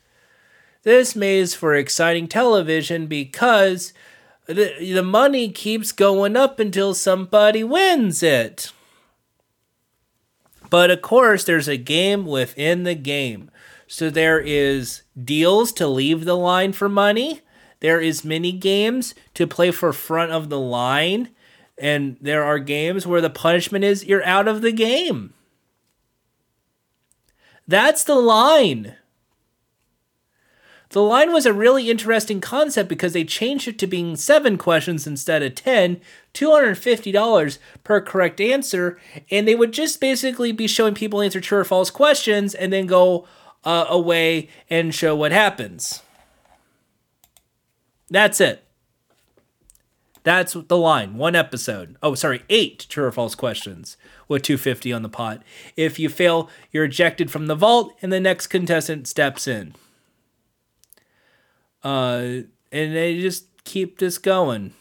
[0.83, 3.91] This makes for exciting television because
[4.45, 8.71] the, the money keeps going up until somebody wins it.
[10.69, 13.51] But of course, there's a game within the game.
[13.87, 17.41] So there is deals to leave the line for money.
[17.79, 21.29] There is mini games to play for front of the line.
[21.77, 25.33] And there are games where the punishment is you're out of the game.
[27.67, 28.95] That's the line.
[30.89, 35.05] The line was a really interesting concept because they changed it to being seven questions
[35.05, 36.01] instead of 10,
[36.33, 38.99] $250 per correct answer,
[39.29, 42.87] and they would just basically be showing people answer true or false questions and then
[42.87, 43.27] go
[43.63, 46.01] uh, away and show what happens.
[48.09, 48.63] That's it.
[50.23, 51.15] That's the line.
[51.15, 51.95] One episode.
[52.03, 53.97] Oh, sorry, eight true or false questions
[54.27, 55.41] with 250 on the pot.
[55.75, 59.75] If you fail, you're ejected from the vault and the next contestant steps in.
[61.83, 64.73] Uh, and they just keep this going.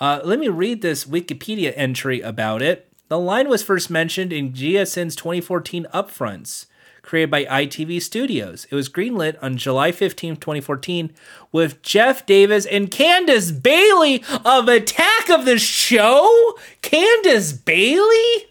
[0.00, 2.92] Uh, let me read this Wikipedia entry about it.
[3.08, 6.66] The line was first mentioned in GSN's 2014 upfronts,
[7.08, 8.66] created by ITV Studios.
[8.70, 11.10] It was greenlit on July 15, 2014,
[11.50, 16.58] with Jeff Davis and Candace Bailey of Attack of the Show?
[16.82, 18.48] Candace Bailey?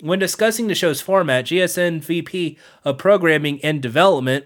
[0.00, 4.44] When discussing the show's format, GSN VP of Programming and Development,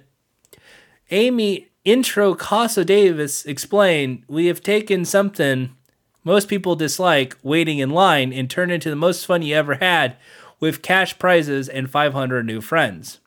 [1.10, 5.74] Amy Introcaso-Davis explained, We have taken something
[6.22, 9.76] most people dislike, waiting in line, and turned it into the most fun you ever
[9.76, 10.18] had
[10.60, 13.20] with cash prizes and 500 new friends.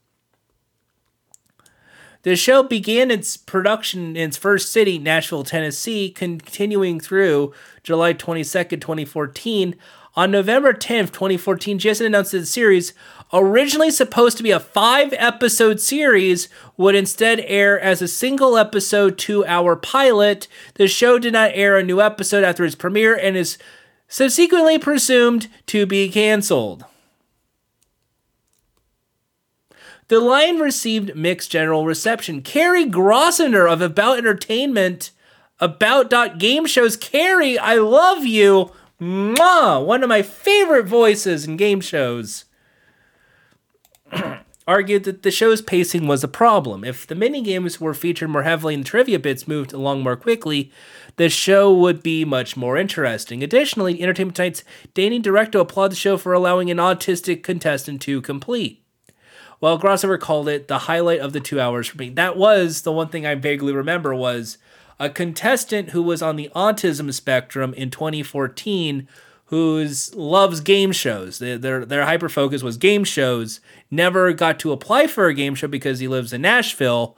[2.24, 7.52] The show began its production in its first city, Nashville, Tennessee, continuing through
[7.82, 9.76] July 22nd, 2014.
[10.16, 12.94] On November 10th, 2014, GSN announced that the series,
[13.34, 19.18] originally supposed to be a five episode series, would instead air as a single episode
[19.18, 20.48] two hour pilot.
[20.76, 23.58] The show did not air a new episode after its premiere and is
[24.10, 26.86] subsequently presumed to be canceled.
[30.12, 32.42] The line received mixed general reception.
[32.42, 35.12] Carrie Grosvenor of About Entertainment,
[35.62, 36.98] About Game Shows.
[36.98, 38.74] Carrie, I love you.
[39.00, 39.86] Mwah!
[39.86, 42.44] One of my favorite voices in game shows.
[44.68, 46.84] Argued that the show's pacing was a problem.
[46.84, 50.74] If the minigames were featured more heavily and trivia bits moved along more quickly,
[51.16, 53.42] the show would be much more interesting.
[53.42, 58.81] Additionally, Entertainment Tonight's Danny Directo applauded the show for allowing an autistic contestant to complete.
[59.62, 62.10] Well, Grosvenor called it the highlight of the two hours for me.
[62.10, 64.58] That was the one thing I vaguely remember was
[65.00, 69.08] a contestant who was on the autism spectrum in 2014
[69.46, 71.38] who loves game shows.
[71.38, 73.60] Their, their, their hyper focus was game shows.
[73.92, 77.16] Never got to apply for a game show because he lives in Nashville.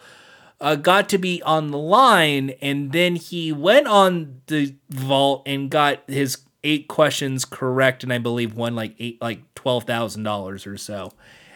[0.60, 5.70] Uh, got to be on the line, and then he went on the vault and
[5.70, 10.66] got his eight questions correct, and I believe won like eight, like twelve thousand dollars
[10.66, 11.12] or so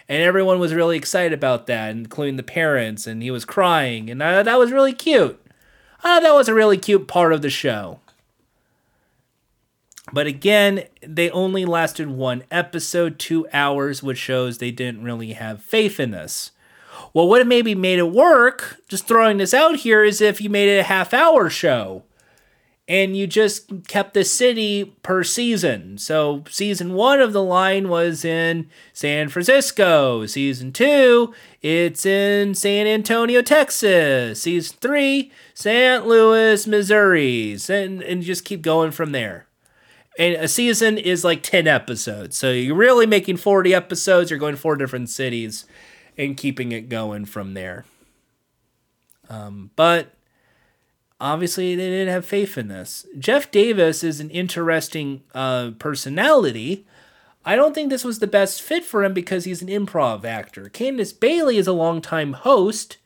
[0.08, 4.22] and everyone was really excited about that, including the parents, and he was crying, and
[4.22, 5.40] I, that was really cute.
[5.98, 8.00] I thought that was a really cute part of the show.
[10.12, 15.62] But again, they only lasted one episode, two hours, which shows they didn't really have
[15.62, 16.52] faith in this.
[17.12, 20.68] Well, what maybe made it work, just throwing this out here, is if you made
[20.68, 22.04] it a half hour show
[22.88, 25.98] and you just kept the city per season.
[25.98, 30.24] So season one of the line was in San Francisco.
[30.24, 34.42] Season two, it's in San Antonio, Texas.
[34.42, 36.06] Season three, St.
[36.06, 37.58] Louis, Missouri.
[37.68, 39.46] And, and just keep going from there.
[40.18, 42.38] And a season is like 10 episodes.
[42.38, 44.30] So you're really making 40 episodes.
[44.30, 45.66] You're going to four different cities
[46.16, 47.84] and keeping it going from there.
[49.28, 50.14] Um, but
[51.20, 53.06] obviously they didn't have faith in this.
[53.18, 56.86] Jeff Davis is an interesting uh, personality.
[57.44, 60.68] I don't think this was the best fit for him because he's an improv actor.
[60.68, 62.98] Candace Bailey is a longtime host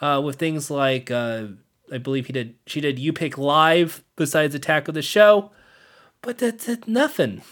[0.00, 1.46] uh, with things like uh,
[1.92, 5.50] I believe he did she did You Pick Live besides Attack of the Show,
[6.22, 7.42] but that's, that's nothing.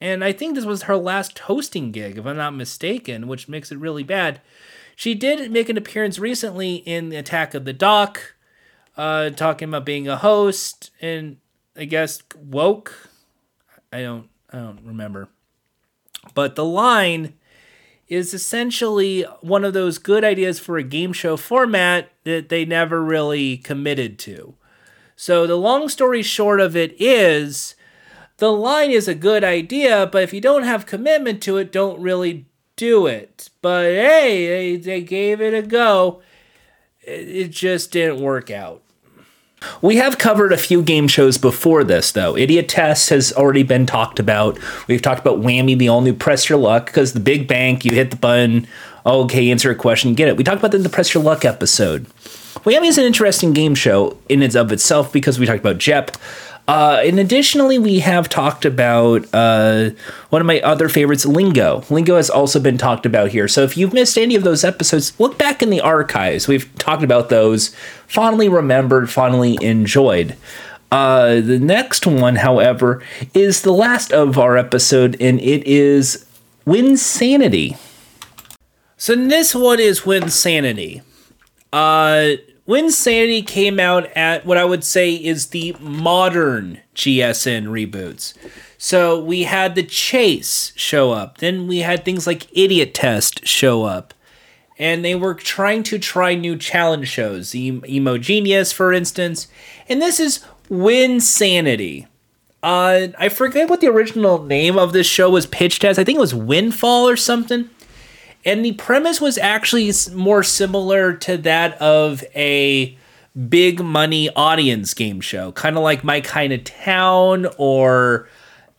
[0.00, 3.70] And I think this was her last hosting gig, if I'm not mistaken, which makes
[3.70, 4.40] it really bad.
[4.96, 8.31] She did make an appearance recently in Attack of the Doc,
[8.96, 11.38] uh, talking about being a host and
[11.76, 13.10] I guess woke.
[13.92, 15.28] I don't I don't remember.
[16.34, 17.34] But the line
[18.08, 23.02] is essentially one of those good ideas for a game show format that they never
[23.02, 24.54] really committed to.
[25.16, 27.74] So the long story short of it is
[28.36, 32.00] the line is a good idea, but if you don't have commitment to it, don't
[32.00, 33.50] really do it.
[33.62, 36.20] But hey, they, they gave it a go.
[37.04, 38.80] It just didn't work out.
[39.80, 42.36] We have covered a few game shows before this, though.
[42.36, 44.58] Idiot Test has already been talked about.
[44.88, 47.92] We've talked about Whammy, the all new Press Your Luck, because the big bank, you
[47.92, 48.66] hit the button,
[49.06, 50.36] okay, answer a question, get it.
[50.36, 52.06] We talked about that in the Press Your Luck episode.
[52.64, 56.16] Whammy is an interesting game show in and of itself because we talked about Jep.
[56.68, 59.90] Uh, and additionally, we have talked about uh,
[60.30, 61.84] one of my other favorites, Lingo.
[61.90, 63.48] Lingo has also been talked about here.
[63.48, 66.46] So if you've missed any of those episodes, look back in the archives.
[66.46, 67.74] We've talked about those,
[68.06, 70.36] fondly remembered, fondly enjoyed.
[70.92, 73.02] Uh, the next one, however,
[73.34, 76.26] is the last of our episode, and it is
[76.66, 77.76] Winsanity.
[78.96, 81.02] So this one is Winsanity.
[81.72, 82.36] Uh,
[82.72, 88.32] Winsanity came out at what I would say is the modern GSN reboots.
[88.78, 93.84] So we had the Chase show up, then we had things like Idiot Test show
[93.84, 94.14] up,
[94.78, 99.48] and they were trying to try new challenge shows, Emogenius, for instance,
[99.86, 102.06] and this is Winsanity.
[102.62, 105.98] Uh, I forget what the original name of this show was pitched as.
[105.98, 107.68] I think it was Windfall or something.
[108.44, 112.96] And the premise was actually more similar to that of a
[113.48, 118.28] big money audience game show, kind of like My Kind of Town or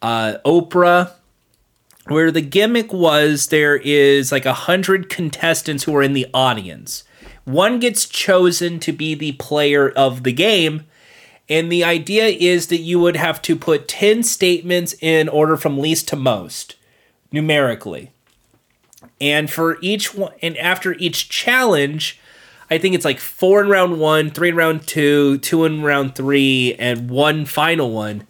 [0.02, 1.14] uh, Oprah,
[2.08, 7.06] where the gimmick was there is like a hundred contestants who are in the audience.
[7.46, 10.86] One gets chosen to be the player of the game,
[11.50, 15.78] and the idea is that you would have to put 10 statements in order from
[15.78, 16.76] least to most,
[17.32, 18.12] numerically.
[19.22, 22.20] And for each one, and after each challenge,
[22.70, 26.16] I think it's like four in round one, three in round two, two in round
[26.16, 28.26] three, and one final one.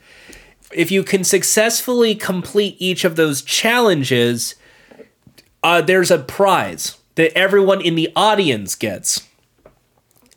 [0.72, 4.56] If you can successfully complete each of those challenges,
[5.62, 9.28] uh, there's a prize that everyone in the audience gets.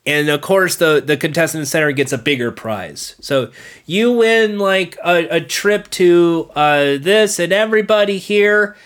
[0.07, 3.17] And of course, the, the contestant center gets a bigger prize.
[3.21, 3.51] So
[3.87, 8.77] you win like a, a trip to uh, this, and everybody here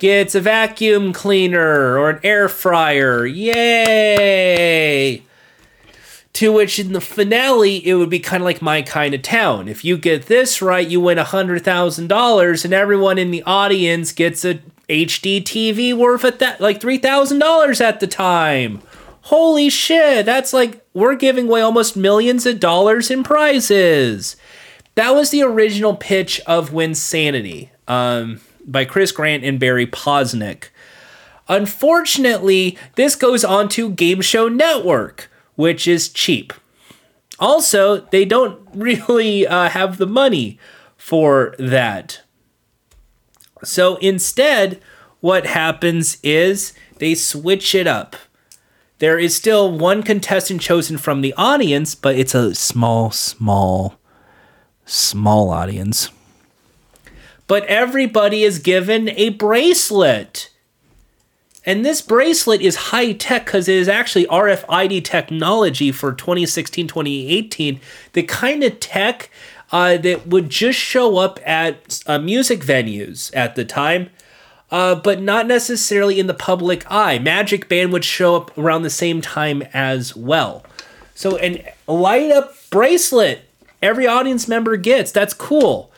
[0.00, 3.24] gets a vacuum cleaner or an air fryer.
[3.26, 3.62] Yay!
[6.32, 9.68] To which in the finale, it would be kind of like my kind of town.
[9.68, 14.60] If you get this right, you win $100,000, and everyone in the audience gets a
[14.88, 18.82] HD TV worth at that like $3,000 at the time.
[19.22, 24.36] Holy shit, that's like we're giving away almost millions of dollars in prizes.
[24.94, 28.40] That was the original pitch of Winsanity um,
[28.70, 30.68] by Chris Grant and Barry Poznick.
[31.48, 36.52] Unfortunately, this goes on to Game Show Network, which is cheap.
[37.38, 40.58] Also, they don't really uh, have the money
[40.96, 42.20] for that.
[43.64, 44.80] So instead,
[45.20, 48.16] what happens is they switch it up.
[48.98, 53.98] There is still one contestant chosen from the audience, but it's a small, small,
[54.84, 56.10] small audience.
[57.50, 60.50] But everybody is given a bracelet.
[61.66, 67.80] And this bracelet is high tech because it is actually RFID technology for 2016 2018.
[68.12, 69.32] The kind of tech
[69.72, 74.10] uh, that would just show up at uh, music venues at the time,
[74.70, 77.18] uh, but not necessarily in the public eye.
[77.18, 80.64] Magic Band would show up around the same time as well.
[81.16, 83.40] So, an light up bracelet
[83.82, 85.10] every audience member gets.
[85.10, 85.89] That's cool.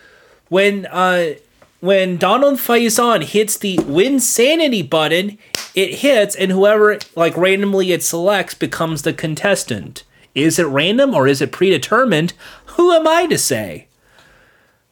[0.52, 1.36] When uh,
[1.80, 5.38] when Donald Faison hits the Winsanity button,
[5.74, 10.04] it hits, and whoever like randomly it selects becomes the contestant.
[10.34, 12.34] Is it random or is it predetermined?
[12.76, 13.86] Who am I to say?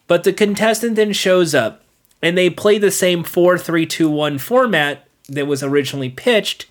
[0.07, 1.85] But the contestant then shows up,
[2.23, 6.69] and they play the same 4 3 2 1 format that was originally pitched.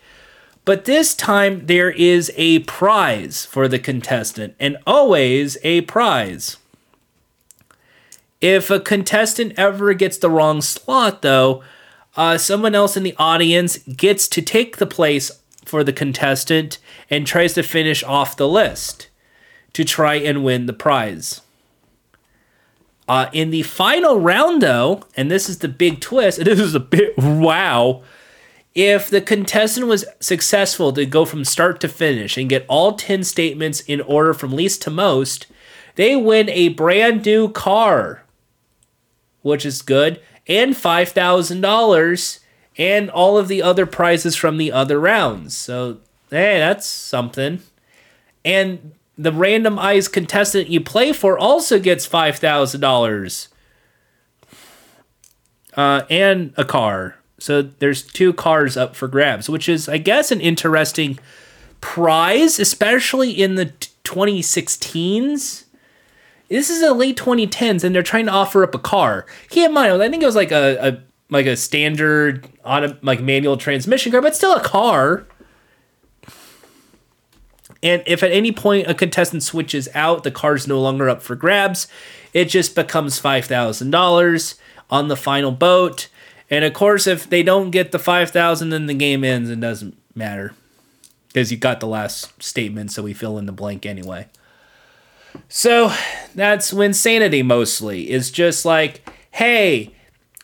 [0.65, 6.57] But this time there is a prize for the contestant, and always a prize.
[8.41, 11.61] If a contestant ever gets the wrong slot, though,
[12.15, 15.31] uh, someone else in the audience gets to take the place
[15.65, 16.79] for the contestant
[17.09, 19.09] and tries to finish off the list
[19.73, 21.41] to try and win the prize.
[23.07, 26.79] Uh, in the final round, though, and this is the big twist, this is a
[26.79, 28.03] bit wow.
[28.75, 33.23] If the contestant was successful to go from start to finish and get all 10
[33.23, 35.47] statements in order from least to most,
[35.95, 38.23] they win a brand new car,
[39.41, 42.39] which is good, and $5,000
[42.77, 45.55] and all of the other prizes from the other rounds.
[45.55, 47.61] So, hey, that's something.
[48.45, 53.47] And the randomized contestant you play for also gets $5,000
[55.75, 57.15] uh, and a car.
[57.37, 61.19] So there's two cars up for grabs, which is, I guess, an interesting
[61.81, 65.65] prize, especially in the t- 2016s.
[66.49, 69.25] This is the late 2010s, and they're trying to offer up a car.
[69.51, 73.55] In mind, I think it was like a, a like a standard auto, like manual
[73.55, 75.27] transmission car, but still a car.
[77.81, 81.35] And if at any point a contestant switches out, the car's no longer up for
[81.35, 81.87] grabs.
[82.33, 86.09] it just becomes $5,000 on the final boat.
[86.49, 89.97] And of course, if they don't get the 5,000, then the game ends and doesn't
[90.15, 90.53] matter.
[91.27, 94.27] Because you got the last statement, so we fill in the blank anyway.
[95.47, 95.93] So
[96.35, 98.09] that's Winsanity mostly.
[98.09, 99.93] Is just like, hey,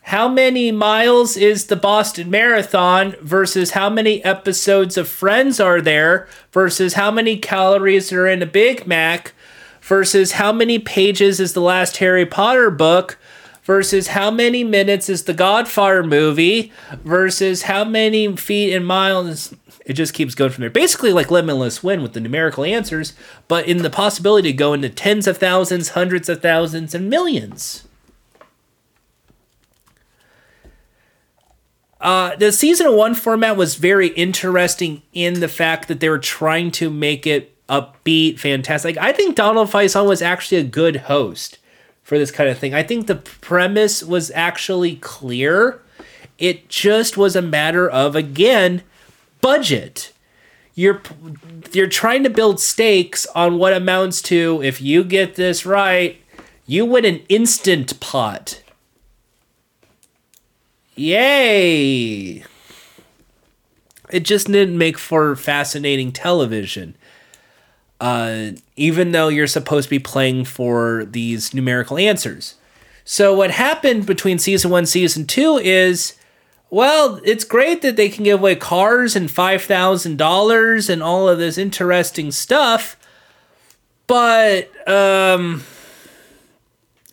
[0.03, 6.27] how many miles is the Boston Marathon versus how many episodes of Friends are there
[6.51, 9.33] versus how many calories are in a Big Mac
[9.81, 13.17] versus how many pages is the last Harry Potter book
[13.63, 16.71] versus how many minutes is the Godfather movie
[17.03, 19.55] versus how many feet and miles.
[19.85, 20.69] It just keeps going from there.
[20.71, 23.13] Basically, like Limitless Win with the numerical answers,
[23.47, 27.87] but in the possibility to go into tens of thousands, hundreds of thousands, and millions.
[32.01, 36.71] Uh, the season one format was very interesting in the fact that they were trying
[36.71, 38.97] to make it upbeat, fantastic.
[38.97, 41.57] I think Donald Faison was actually a good host
[42.03, 42.73] for this kind of thing.
[42.73, 45.81] I think the premise was actually clear.
[46.37, 48.83] It just was a matter of again
[49.45, 50.11] budget.
[50.73, 51.03] You're
[51.71, 56.19] you're trying to build stakes on what amounts to if you get this right,
[56.65, 58.63] you win an instant pot.
[60.95, 62.43] Yay!
[64.09, 66.95] It just didn't make for fascinating television.
[68.01, 72.55] Uh, even though you're supposed to be playing for these numerical answers.
[73.03, 76.15] So, what happened between season one season two is
[76.75, 81.57] well, it's great that they can give away cars and $5,000 and all of this
[81.57, 82.97] interesting stuff,
[84.07, 85.63] but um,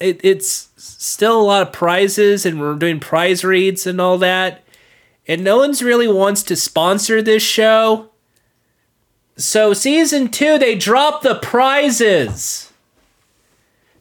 [0.01, 4.65] it, it's still a lot of prizes and we're doing prize reads and all that.
[5.29, 8.11] And no one's really wants to sponsor this show.
[9.37, 12.73] So, season two, they drop the prizes.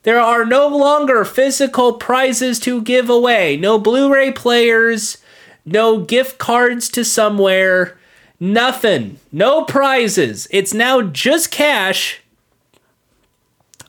[0.01, 3.57] There are no longer physical prizes to give away.
[3.57, 5.20] No Blu ray players,
[5.65, 7.97] no gift cards to somewhere,
[8.39, 9.19] nothing.
[9.31, 10.47] No prizes.
[10.51, 12.21] It's now just cash.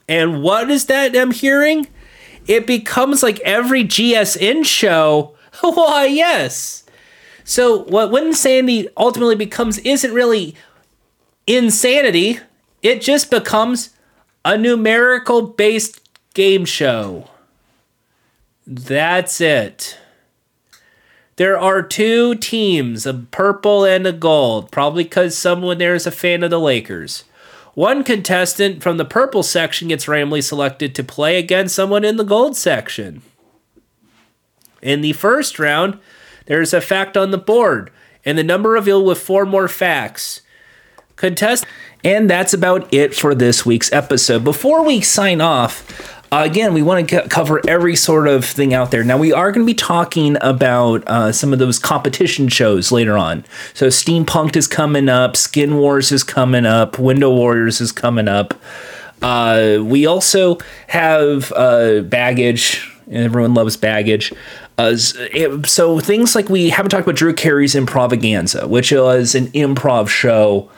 [0.08, 1.86] And what is that I'm hearing?
[2.46, 5.34] It becomes like every GSN show.
[5.60, 6.84] Why, yes.
[7.44, 10.54] So, what Winsanity ultimately becomes isn't really
[11.46, 12.38] insanity,
[12.82, 13.90] it just becomes
[14.44, 16.00] a numerical based
[16.34, 17.28] game show.
[18.66, 19.98] That's it.
[21.36, 26.10] There are two teams, a purple and a gold, probably because someone there is a
[26.10, 27.24] fan of the Lakers.
[27.74, 32.24] One contestant from the purple section gets randomly selected to play against someone in the
[32.24, 33.22] gold section.
[34.82, 35.98] In the first round,
[36.46, 37.90] there's a fact on the board,
[38.26, 40.42] and the number revealed with four more facts.
[41.16, 41.64] Contest.
[42.04, 44.42] And that's about it for this week's episode.
[44.44, 48.90] Before we sign off, uh, again, we want to cover every sort of thing out
[48.90, 49.04] there.
[49.04, 53.18] Now, we are going to be talking about uh, some of those competition shows later
[53.18, 53.44] on.
[53.74, 58.54] So, Steampunked is coming up, Skin Wars is coming up, Window Warriors is coming up.
[59.20, 60.56] Uh, we also
[60.86, 62.90] have uh, Baggage.
[63.10, 64.32] Everyone loves Baggage.
[64.78, 70.08] Uh, so, things like we haven't talked about Drew Carey's Improvaganza, which was an improv
[70.08, 70.70] show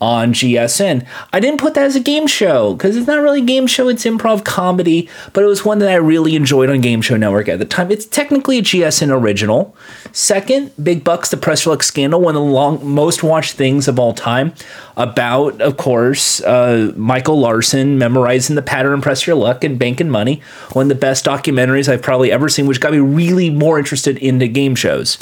[0.00, 1.06] on GSN.
[1.32, 3.88] I didn't put that as a game show because it's not really a game show,
[3.88, 7.48] it's improv comedy, but it was one that I really enjoyed on Game Show Network
[7.48, 7.90] at the time.
[7.90, 9.74] It's technically a GSN original.
[10.12, 13.98] Second, Big Bucks, the Press Luck Scandal, one of the long, most watched things of
[13.98, 14.54] all time,
[14.96, 20.42] about, of course, uh, Michael Larson memorizing the pattern, Press Your Luck, and banking money.
[20.72, 24.16] One of the best documentaries I've probably ever seen, which got me really more interested
[24.18, 25.18] into game shows.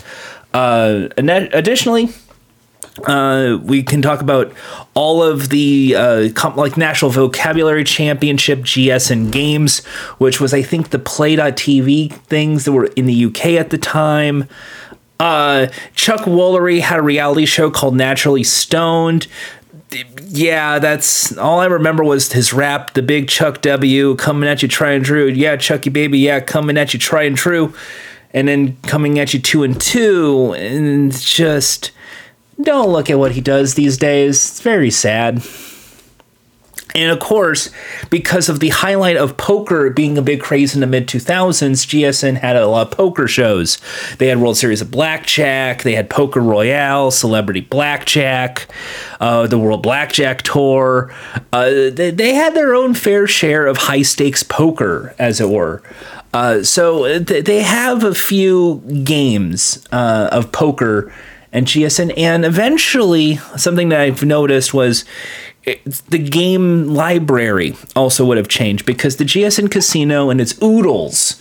[0.53, 2.09] Uh, additionally,
[3.05, 4.53] uh, we can talk about
[4.95, 9.85] all of the uh, comp- like National Vocabulary Championship GSN games,
[10.19, 14.49] which was I think the Play.tv things that were in the UK at the time.
[15.19, 19.27] Uh, Chuck Woolery had a reality show called Naturally Stoned.
[20.25, 24.69] Yeah, that's all I remember was his rap, the big Chuck W coming at you,
[24.69, 25.27] try and true.
[25.27, 27.73] Yeah, Chucky baby, yeah, coming at you, try and true,
[28.35, 31.93] and then coming at you two and two, and just
[32.61, 34.37] don't look at what he does these days.
[34.37, 35.43] It's very sad.
[36.97, 37.69] And of course,
[38.09, 42.39] because of the highlight of poker being a big craze in the mid 2000s, GSN
[42.39, 43.79] had a lot of poker shows.
[44.17, 48.69] They had World Series of Blackjack, they had Poker Royale, Celebrity Blackjack,
[49.21, 51.13] uh, the World Blackjack Tour.
[51.53, 55.83] Uh, they, they, had their own fair share of high stakes poker, as it were.
[56.33, 61.13] Uh, so th- they have a few games uh, of poker
[61.53, 62.13] and GSN.
[62.17, 65.05] And eventually, something that I've noticed was
[66.09, 71.41] the game library also would have changed because the GSN Casino and its oodles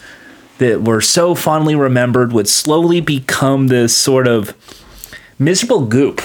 [0.57, 4.55] that were so fondly remembered would slowly become this sort of
[5.37, 6.21] miserable goop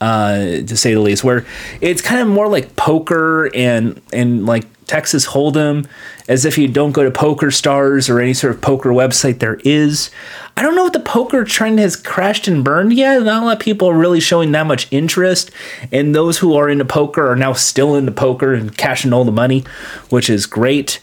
[0.00, 1.46] uh, to say the least where
[1.80, 5.86] it's kind of more like poker and and like texas hold'em
[6.28, 10.10] as if you don't go to PokerStars or any sort of poker website there is.
[10.56, 13.22] I don't know if the poker trend has crashed and burned yet.
[13.22, 15.50] Not a lot of people are really showing that much interest.
[15.92, 19.32] And those who are into poker are now still into poker and cashing all the
[19.32, 19.64] money
[20.08, 21.00] which is great.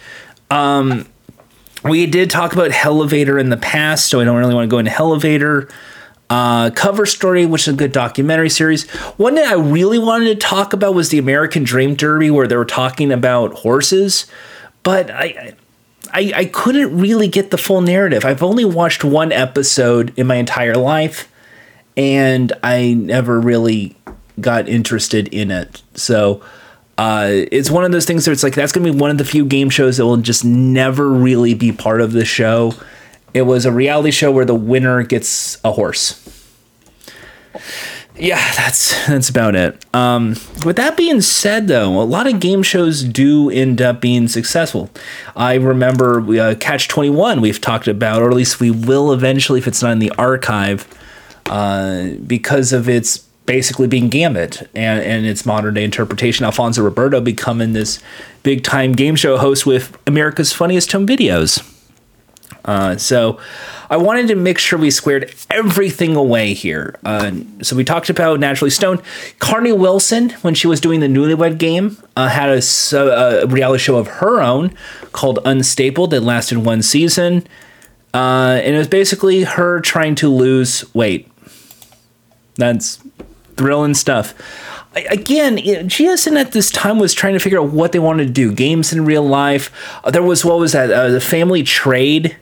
[0.50, 1.08] Um,
[1.84, 4.80] we did talk about Elevator in the past, so I don't really want to go
[4.80, 5.70] into Elevator.
[6.30, 8.90] Uh, Cover Story, which is a good documentary series.
[9.18, 12.56] One that I really wanted to talk about was the American Dream Derby, where they
[12.56, 14.26] were talking about horses,
[14.84, 15.56] but I.
[16.16, 18.24] I, I couldn't really get the full narrative.
[18.24, 21.28] I've only watched one episode in my entire life,
[21.98, 23.96] and I never really
[24.40, 25.82] got interested in it.
[25.96, 26.44] So
[26.98, 29.26] uh, it's one of those things where it's like that's gonna be one of the
[29.26, 32.74] few game shows that will just never really be part of the show.
[33.34, 36.20] It was a reality show where the winner gets a horse.
[38.16, 39.84] Yeah, that's that's about it.
[39.94, 44.28] Um, with that being said, though, a lot of game shows do end up being
[44.28, 44.92] successful.
[45.36, 47.42] I remember uh, Catch Twenty One.
[47.42, 50.88] We've talked about, or at least we will eventually, if it's not in the archive,
[51.48, 56.46] uh, because of its basically being Gambit and, and its modern day interpretation.
[56.46, 58.00] Alfonso Ribeiro becoming this
[58.44, 61.68] big time game show host with America's Funniest Home Videos.
[62.66, 63.40] Uh, so
[63.90, 66.98] I wanted to make sure we squared everything away here.
[67.04, 69.02] Uh, so we talked about Naturally Stoned.
[69.40, 72.62] Carnie Wilson, when she was doing the Newlywed Game, uh, had a,
[72.96, 74.76] a reality show of her own
[75.12, 77.46] called Unstable that lasted one season.
[78.14, 81.30] Uh, and it was basically her trying to lose weight.
[82.56, 83.04] That's
[83.58, 84.34] thrilling stuff.
[84.96, 88.54] Again, GSN at this time was trying to figure out what they wanted to do.
[88.54, 89.72] Games in real life.
[90.04, 90.92] Uh, there was what was that?
[90.92, 92.38] Uh, the Family Trade.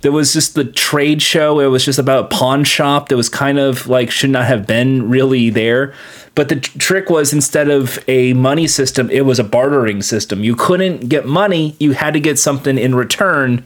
[0.00, 1.60] There was just the trade show.
[1.60, 5.08] It was just about pawn shop that was kind of like should not have been
[5.08, 5.94] really there.
[6.34, 10.44] But the trick was instead of a money system, it was a bartering system.
[10.44, 13.64] You couldn't get money, you had to get something in return.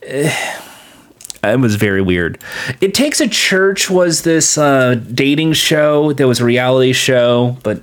[0.00, 2.38] It was very weird.
[2.80, 7.82] It Takes a Church was this uh, dating show that was a reality show, but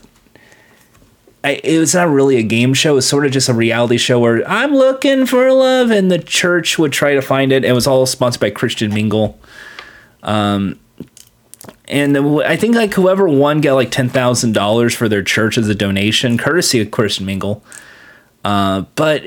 [1.49, 2.93] it was not really a game show.
[2.93, 6.19] It was sort of just a reality show where I'm looking for love, and the
[6.19, 7.63] church would try to find it.
[7.63, 9.39] It was all sponsored by Christian Mingle.
[10.23, 10.79] Um,
[11.87, 15.67] and I think like whoever won got like ten thousand dollars for their church as
[15.67, 17.63] a donation, courtesy of Christian Mingle.
[18.43, 19.23] Uh, but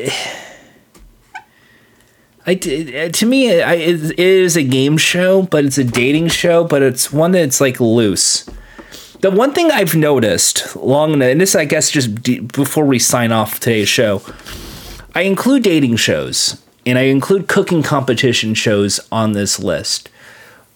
[2.46, 6.82] I to me, I, it is a game show, but it's a dating show, but
[6.82, 8.48] it's one that's like loose.
[9.20, 13.32] The one thing I've noticed long, and this I guess just d- before we sign
[13.32, 14.22] off today's show,
[15.12, 20.08] I include dating shows and I include cooking competition shows on this list.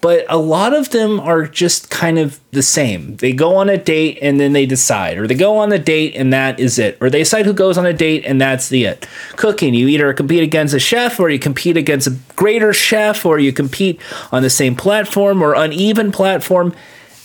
[0.01, 3.15] But a lot of them are just kind of the same.
[3.19, 6.17] They go on a date and then they decide, or they go on the date
[6.17, 8.87] and that is it, or they decide who goes on a date and that's the
[8.87, 9.07] it.
[9.37, 13.39] Cooking, you either compete against a chef, or you compete against a greater chef, or
[13.39, 14.01] you compete
[14.33, 16.75] on the same platform or uneven platform,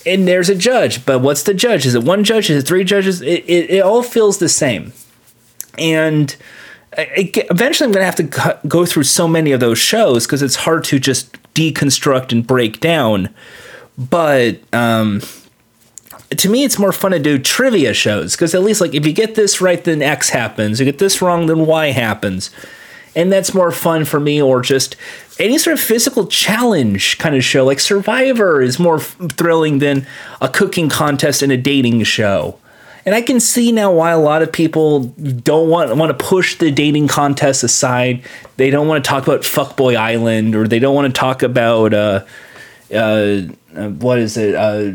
[0.07, 1.05] and there's a judge.
[1.05, 1.85] But what's the judge?
[1.85, 2.49] Is it one judge?
[2.49, 3.21] Is it three judges?
[3.21, 4.93] It, it, it all feels the same.
[5.77, 6.35] And
[6.97, 10.25] I- I eventually I'm going to have to go through so many of those shows
[10.25, 13.29] because it's hard to just deconstruct and break down.
[13.97, 15.21] But um,
[16.29, 19.13] to me, it's more fun to do trivia shows because at least, like, if you
[19.13, 20.79] get this right, then X happens.
[20.79, 22.49] You get this wrong, then Y happens.
[23.17, 24.95] And that's more fun for me, or just
[25.39, 27.65] any sort of physical challenge kind of show.
[27.65, 30.05] Like Survivor is more f- thrilling than
[30.39, 32.59] a cooking contest and a dating show.
[33.07, 36.57] And I can see now why a lot of people don't want want to push
[36.57, 38.21] the dating contest aside.
[38.57, 41.93] They don't want to talk about Fuckboy Island, or they don't want to talk about
[41.95, 42.25] uh,
[42.93, 43.41] uh,
[43.75, 44.53] uh, what is it?
[44.53, 44.93] Uh,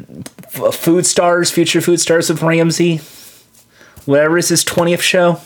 [0.70, 3.00] food Stars, Future Food Stars of Ramsay,
[4.04, 5.40] whatever is his twentieth show.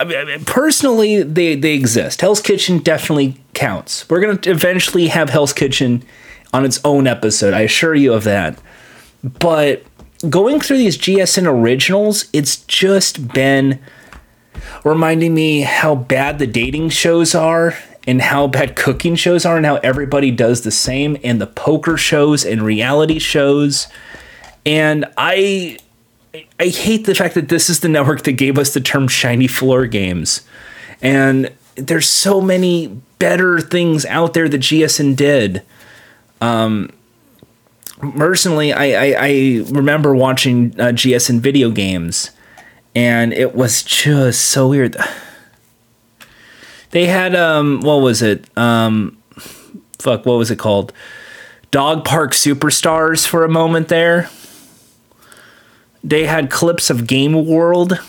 [0.00, 2.20] I mean, personally, they they exist.
[2.20, 4.08] Hell's Kitchen definitely counts.
[4.08, 6.04] We're gonna eventually have Hell's Kitchen
[6.52, 7.54] on its own episode.
[7.54, 8.58] I assure you of that.
[9.22, 9.82] But
[10.28, 13.80] going through these GSN originals, it's just been
[14.84, 17.76] reminding me how bad the dating shows are
[18.06, 21.96] and how bad cooking shows are and how everybody does the same and the poker
[21.96, 23.88] shows and reality shows.
[24.64, 25.78] And I
[26.58, 29.46] I hate the fact that this is the network that gave us the term shiny
[29.46, 30.42] floor games.
[31.00, 35.62] And there's so many better things out there that GSN did.
[36.40, 36.90] Um,
[38.16, 42.30] personally, I, I, I remember watching uh, GSN video games,
[42.94, 44.96] and it was just so weird.
[46.90, 48.46] They had um, what was it?
[48.56, 49.18] Um,
[49.98, 50.92] fuck, what was it called?
[51.70, 54.30] Dog Park Superstars for a moment there.
[56.02, 58.00] They had clips of Game World.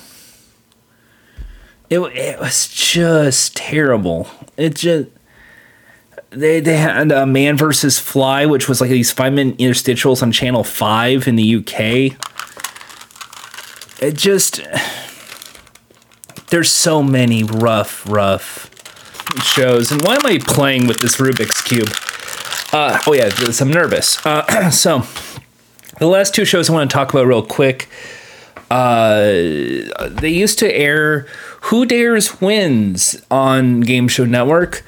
[1.90, 4.28] It, it was just terrible.
[4.58, 5.10] It just
[6.30, 10.32] they they had uh, Man versus Fly, which was like these five minute interstitials on
[10.32, 12.16] Channel Five in the UK.
[14.02, 14.62] It just
[16.50, 18.70] there's so many rough, rough
[19.44, 19.92] shows.
[19.92, 21.90] And why am I playing with this Rubik's cube?
[22.72, 23.30] Uh, oh yeah,
[23.60, 24.24] I'm nervous.
[24.26, 25.04] Uh, so
[26.00, 27.88] the last two shows I want to talk about real quick.
[28.72, 29.22] Uh,
[30.10, 31.28] they used to air
[31.62, 34.84] Who Dares Wins on Game Show Network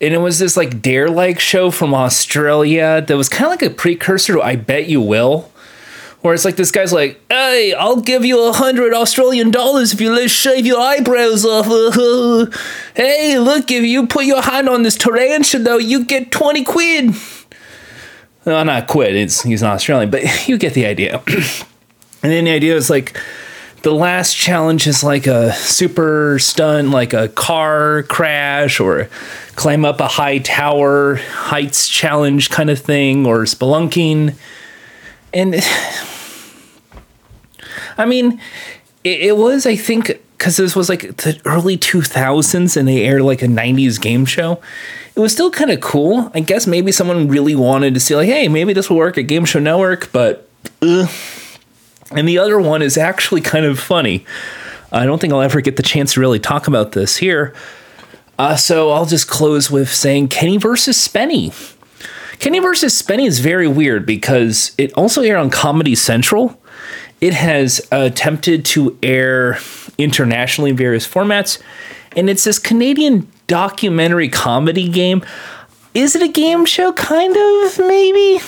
[0.00, 3.62] and it was this like dare like show from Australia that was kind of like
[3.62, 5.50] a precursor to I Bet You Will.
[6.22, 10.00] Where it's like this guy's like, hey, I'll give you a hundred Australian dollars if
[10.00, 11.66] you let shave your eyebrows off.
[12.96, 17.14] hey, look, if you put your hand on this tarantula, you get 20 quid.
[18.46, 21.20] No, not quid, it's he's not Australian, but you get the idea.
[21.26, 23.20] and then the idea is like
[23.82, 29.08] the last challenge is like a super stunt, like a car crash or
[29.56, 34.34] climb up a high tower, heights challenge kind of thing, or spelunking.
[35.34, 35.54] And
[37.98, 38.40] I mean,
[39.04, 43.22] it, it was, I think, because this was like the early 2000s and they aired
[43.22, 44.60] like a 90s game show.
[45.14, 46.30] It was still kind of cool.
[46.34, 49.22] I guess maybe someone really wanted to see, like, hey, maybe this will work at
[49.22, 50.48] Game Show Network, but.
[50.82, 54.26] And the other one is actually kind of funny.
[54.92, 57.54] I don't think I'll ever get the chance to really talk about this here.
[58.38, 61.52] Uh, so I'll just close with saying Kenny versus Spenny.
[62.38, 66.60] Kenny versus Spenny is very weird because it also aired on Comedy Central.
[67.20, 69.54] It has attempted to air
[69.98, 71.60] internationally in various formats,
[72.16, 75.24] and it's this Canadian documentary comedy game.
[75.94, 76.92] Is it a game show?
[76.92, 78.42] Kind of, maybe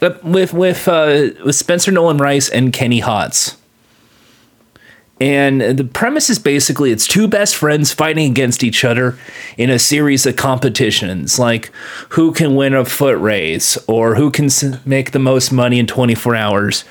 [0.00, 3.56] with with uh, with Spencer Nolan Rice and Kenny Hotz.
[5.18, 9.18] And the premise is basically it's two best friends fighting against each other
[9.56, 11.72] in a series of competitions, like
[12.10, 14.50] who can win a foot race or who can
[14.84, 16.84] make the most money in 24 hours.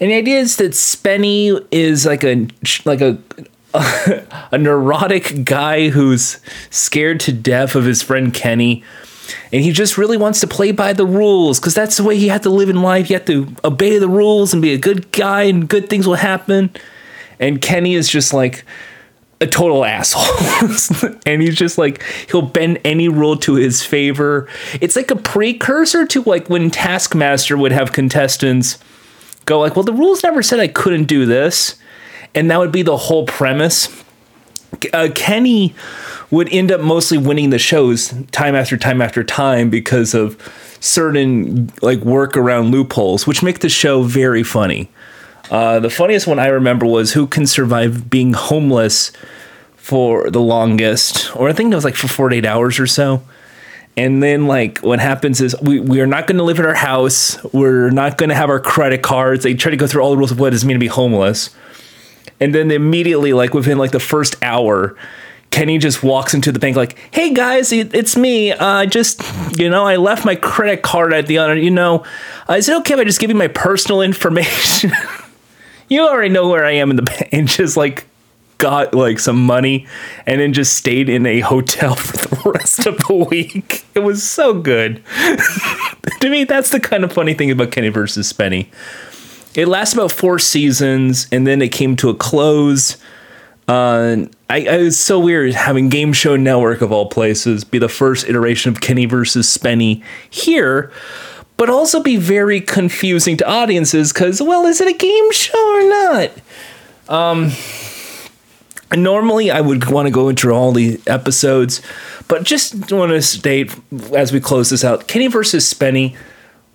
[0.00, 2.48] And the idea is that Spenny is like a
[2.84, 3.18] like a
[4.52, 6.40] a neurotic guy who's
[6.70, 8.82] scared to death of his friend Kenny
[9.52, 12.28] and he just really wants to play by the rules because that's the way he
[12.28, 13.06] had to live in life.
[13.06, 16.14] He had to obey the rules and be a good guy, and good things will
[16.14, 16.70] happen.
[17.38, 18.64] And Kenny is just like
[19.40, 21.18] a total asshole.
[21.26, 24.48] and he's just like, he'll bend any rule to his favor.
[24.80, 28.78] It's like a precursor to like when Taskmaster would have contestants
[29.48, 31.76] go, like, well, the rules never said I couldn't do this.
[32.34, 33.88] And that would be the whole premise.
[34.92, 35.74] Uh, Kenny
[36.30, 40.36] would end up mostly winning the shows time after time after time because of
[40.80, 44.90] certain like work around loopholes, which make the show very funny.
[45.50, 49.10] Uh, the funniest one I remember was who can survive being homeless
[49.76, 53.22] for the longest, or I think it was like for 48 hours or so.
[53.98, 56.72] And then like what happens is we, we are not going to live in our
[56.72, 57.42] house.
[57.52, 59.42] We're not going to have our credit cards.
[59.42, 60.86] They try to go through all the rules of what does it mean to be
[60.86, 61.50] homeless.
[62.38, 64.96] And then immediately, like within like the first hour,
[65.50, 68.52] Kenny just walks into the bank like, "Hey guys, it's me.
[68.52, 69.20] I uh, just,
[69.58, 71.56] you know, I left my credit card at the other.
[71.56, 72.04] You know,
[72.48, 74.92] uh, is it okay if I just give you my personal information?
[75.88, 78.06] you already know where I am in the bank." And just like
[78.58, 79.86] got like some money,
[80.26, 83.84] and then just stayed in a hotel for the rest of the week.
[83.94, 85.02] It was so good.
[86.20, 88.68] to me, that's the kind of funny thing about Kenny versus Spenny.
[89.54, 92.96] It lasted about four seasons, and then it came to a close
[93.68, 97.88] uh, I, I was so weird having Game Show Network of all places be the
[97.88, 100.90] first iteration of Kenny versus Spenny here,
[101.58, 105.88] but also be very confusing to audiences because, well, is it a game show or
[105.88, 106.30] not?
[107.10, 107.50] Um,
[108.94, 111.82] normally I would want to go into all the episodes,
[112.28, 113.74] but just want to state
[114.14, 116.16] as we close this out, Kenny versus Spenny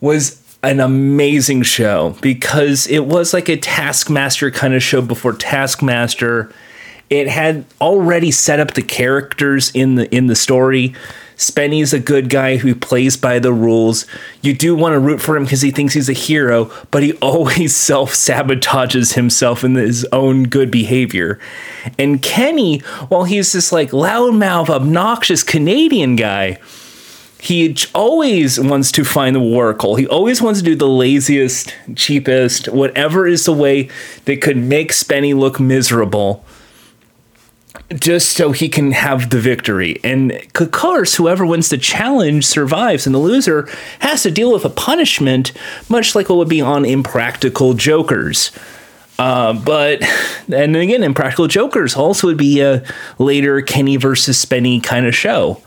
[0.01, 6.53] was an amazing show because it was like a Taskmaster kind of show before Taskmaster
[7.09, 10.95] it had already set up the characters in the in the story.
[11.43, 14.05] Spenny's a good guy who plays by the rules.
[14.41, 17.13] You do want to root for him because he thinks he's a hero, but he
[17.21, 21.39] always self sabotages himself in his own good behavior.
[21.99, 22.79] And Kenny,
[23.09, 26.59] while he's this like loudmouth, obnoxious Canadian guy,
[27.39, 29.95] he always wants to find the Oracle.
[29.95, 33.89] He always wants to do the laziest, cheapest, whatever is the way
[34.23, 36.45] that could make Spenny look miserable
[37.99, 39.99] just so he can have the victory.
[40.03, 43.67] And of course, whoever wins the challenge survives, and the loser
[43.99, 45.51] has to deal with a punishment,
[45.89, 48.51] much like what would be on Impractical Jokers.
[49.19, 50.01] Uh, but
[50.51, 52.83] and again, Impractical Jokers also would be a
[53.19, 55.61] later Kenny versus Spenny kind of show.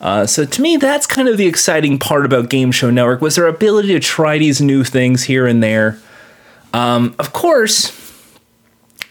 [0.00, 3.36] Uh, so to me, that's kind of the exciting part about Game Show Network was
[3.36, 5.96] their ability to try these new things here and there.
[6.74, 8.01] Um, of course,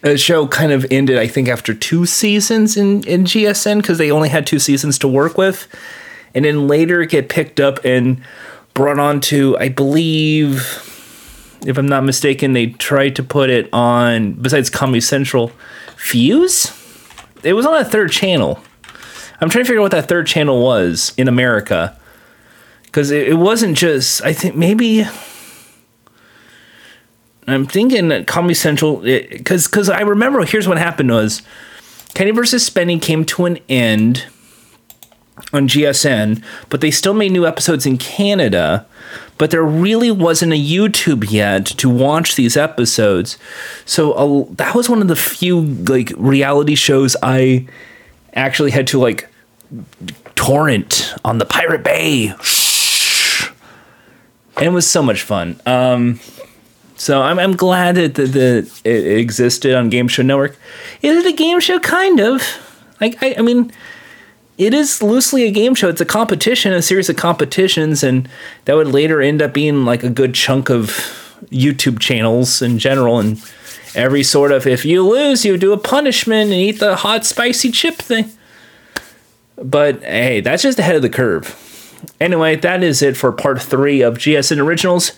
[0.01, 4.11] the show kind of ended, I think, after two seasons in, in GSN because they
[4.11, 5.67] only had two seasons to work with.
[6.33, 8.23] And then later get picked up and
[8.73, 10.57] brought on to, I believe,
[11.65, 15.51] if I'm not mistaken, they tried to put it on, besides Comedy Central,
[15.97, 16.71] Fuse?
[17.43, 18.59] It was on a third channel.
[19.39, 21.97] I'm trying to figure out what that third channel was in America.
[22.83, 25.05] Because it, it wasn't just, I think maybe.
[27.53, 31.41] I'm thinking that Comedy Central, because because I remember here's what happened was
[32.13, 34.25] Kenny versus Spenny came to an end
[35.53, 38.85] on GSN, but they still made new episodes in Canada.
[39.37, 43.37] But there really wasn't a YouTube yet to watch these episodes,
[43.85, 47.67] so that was one of the few like reality shows I
[48.33, 49.27] actually had to like
[50.35, 52.27] torrent on the Pirate Bay,
[54.57, 55.59] and it was so much fun.
[55.65, 56.19] Um,
[57.01, 60.55] so I'm, I'm glad that the, the it existed on Game Show Network.
[61.01, 61.79] Is it a game show?
[61.79, 62.43] Kind of.
[63.01, 63.71] Like I, I mean,
[64.59, 65.89] it is loosely a game show.
[65.89, 68.29] It's a competition, a series of competitions, and
[68.65, 70.89] that would later end up being like a good chunk of
[71.49, 73.17] YouTube channels in general.
[73.17, 73.43] And
[73.95, 77.71] every sort of if you lose, you do a punishment and eat the hot spicy
[77.71, 78.31] chip thing.
[79.55, 81.57] But hey, that's just ahead of the curve.
[82.19, 85.13] Anyway, that is it for part three of GSN Originals.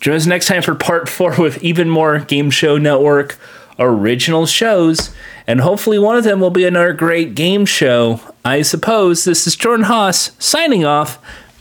[0.00, 3.38] Join us next time for part four with even more Game Show Network
[3.78, 5.10] original shows,
[5.46, 8.20] and hopefully one of them will be another great game show.
[8.44, 11.18] I suppose this is Jordan Haas signing off.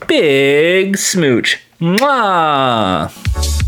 [0.08, 1.60] Big smooch.
[1.80, 3.65] Mwah!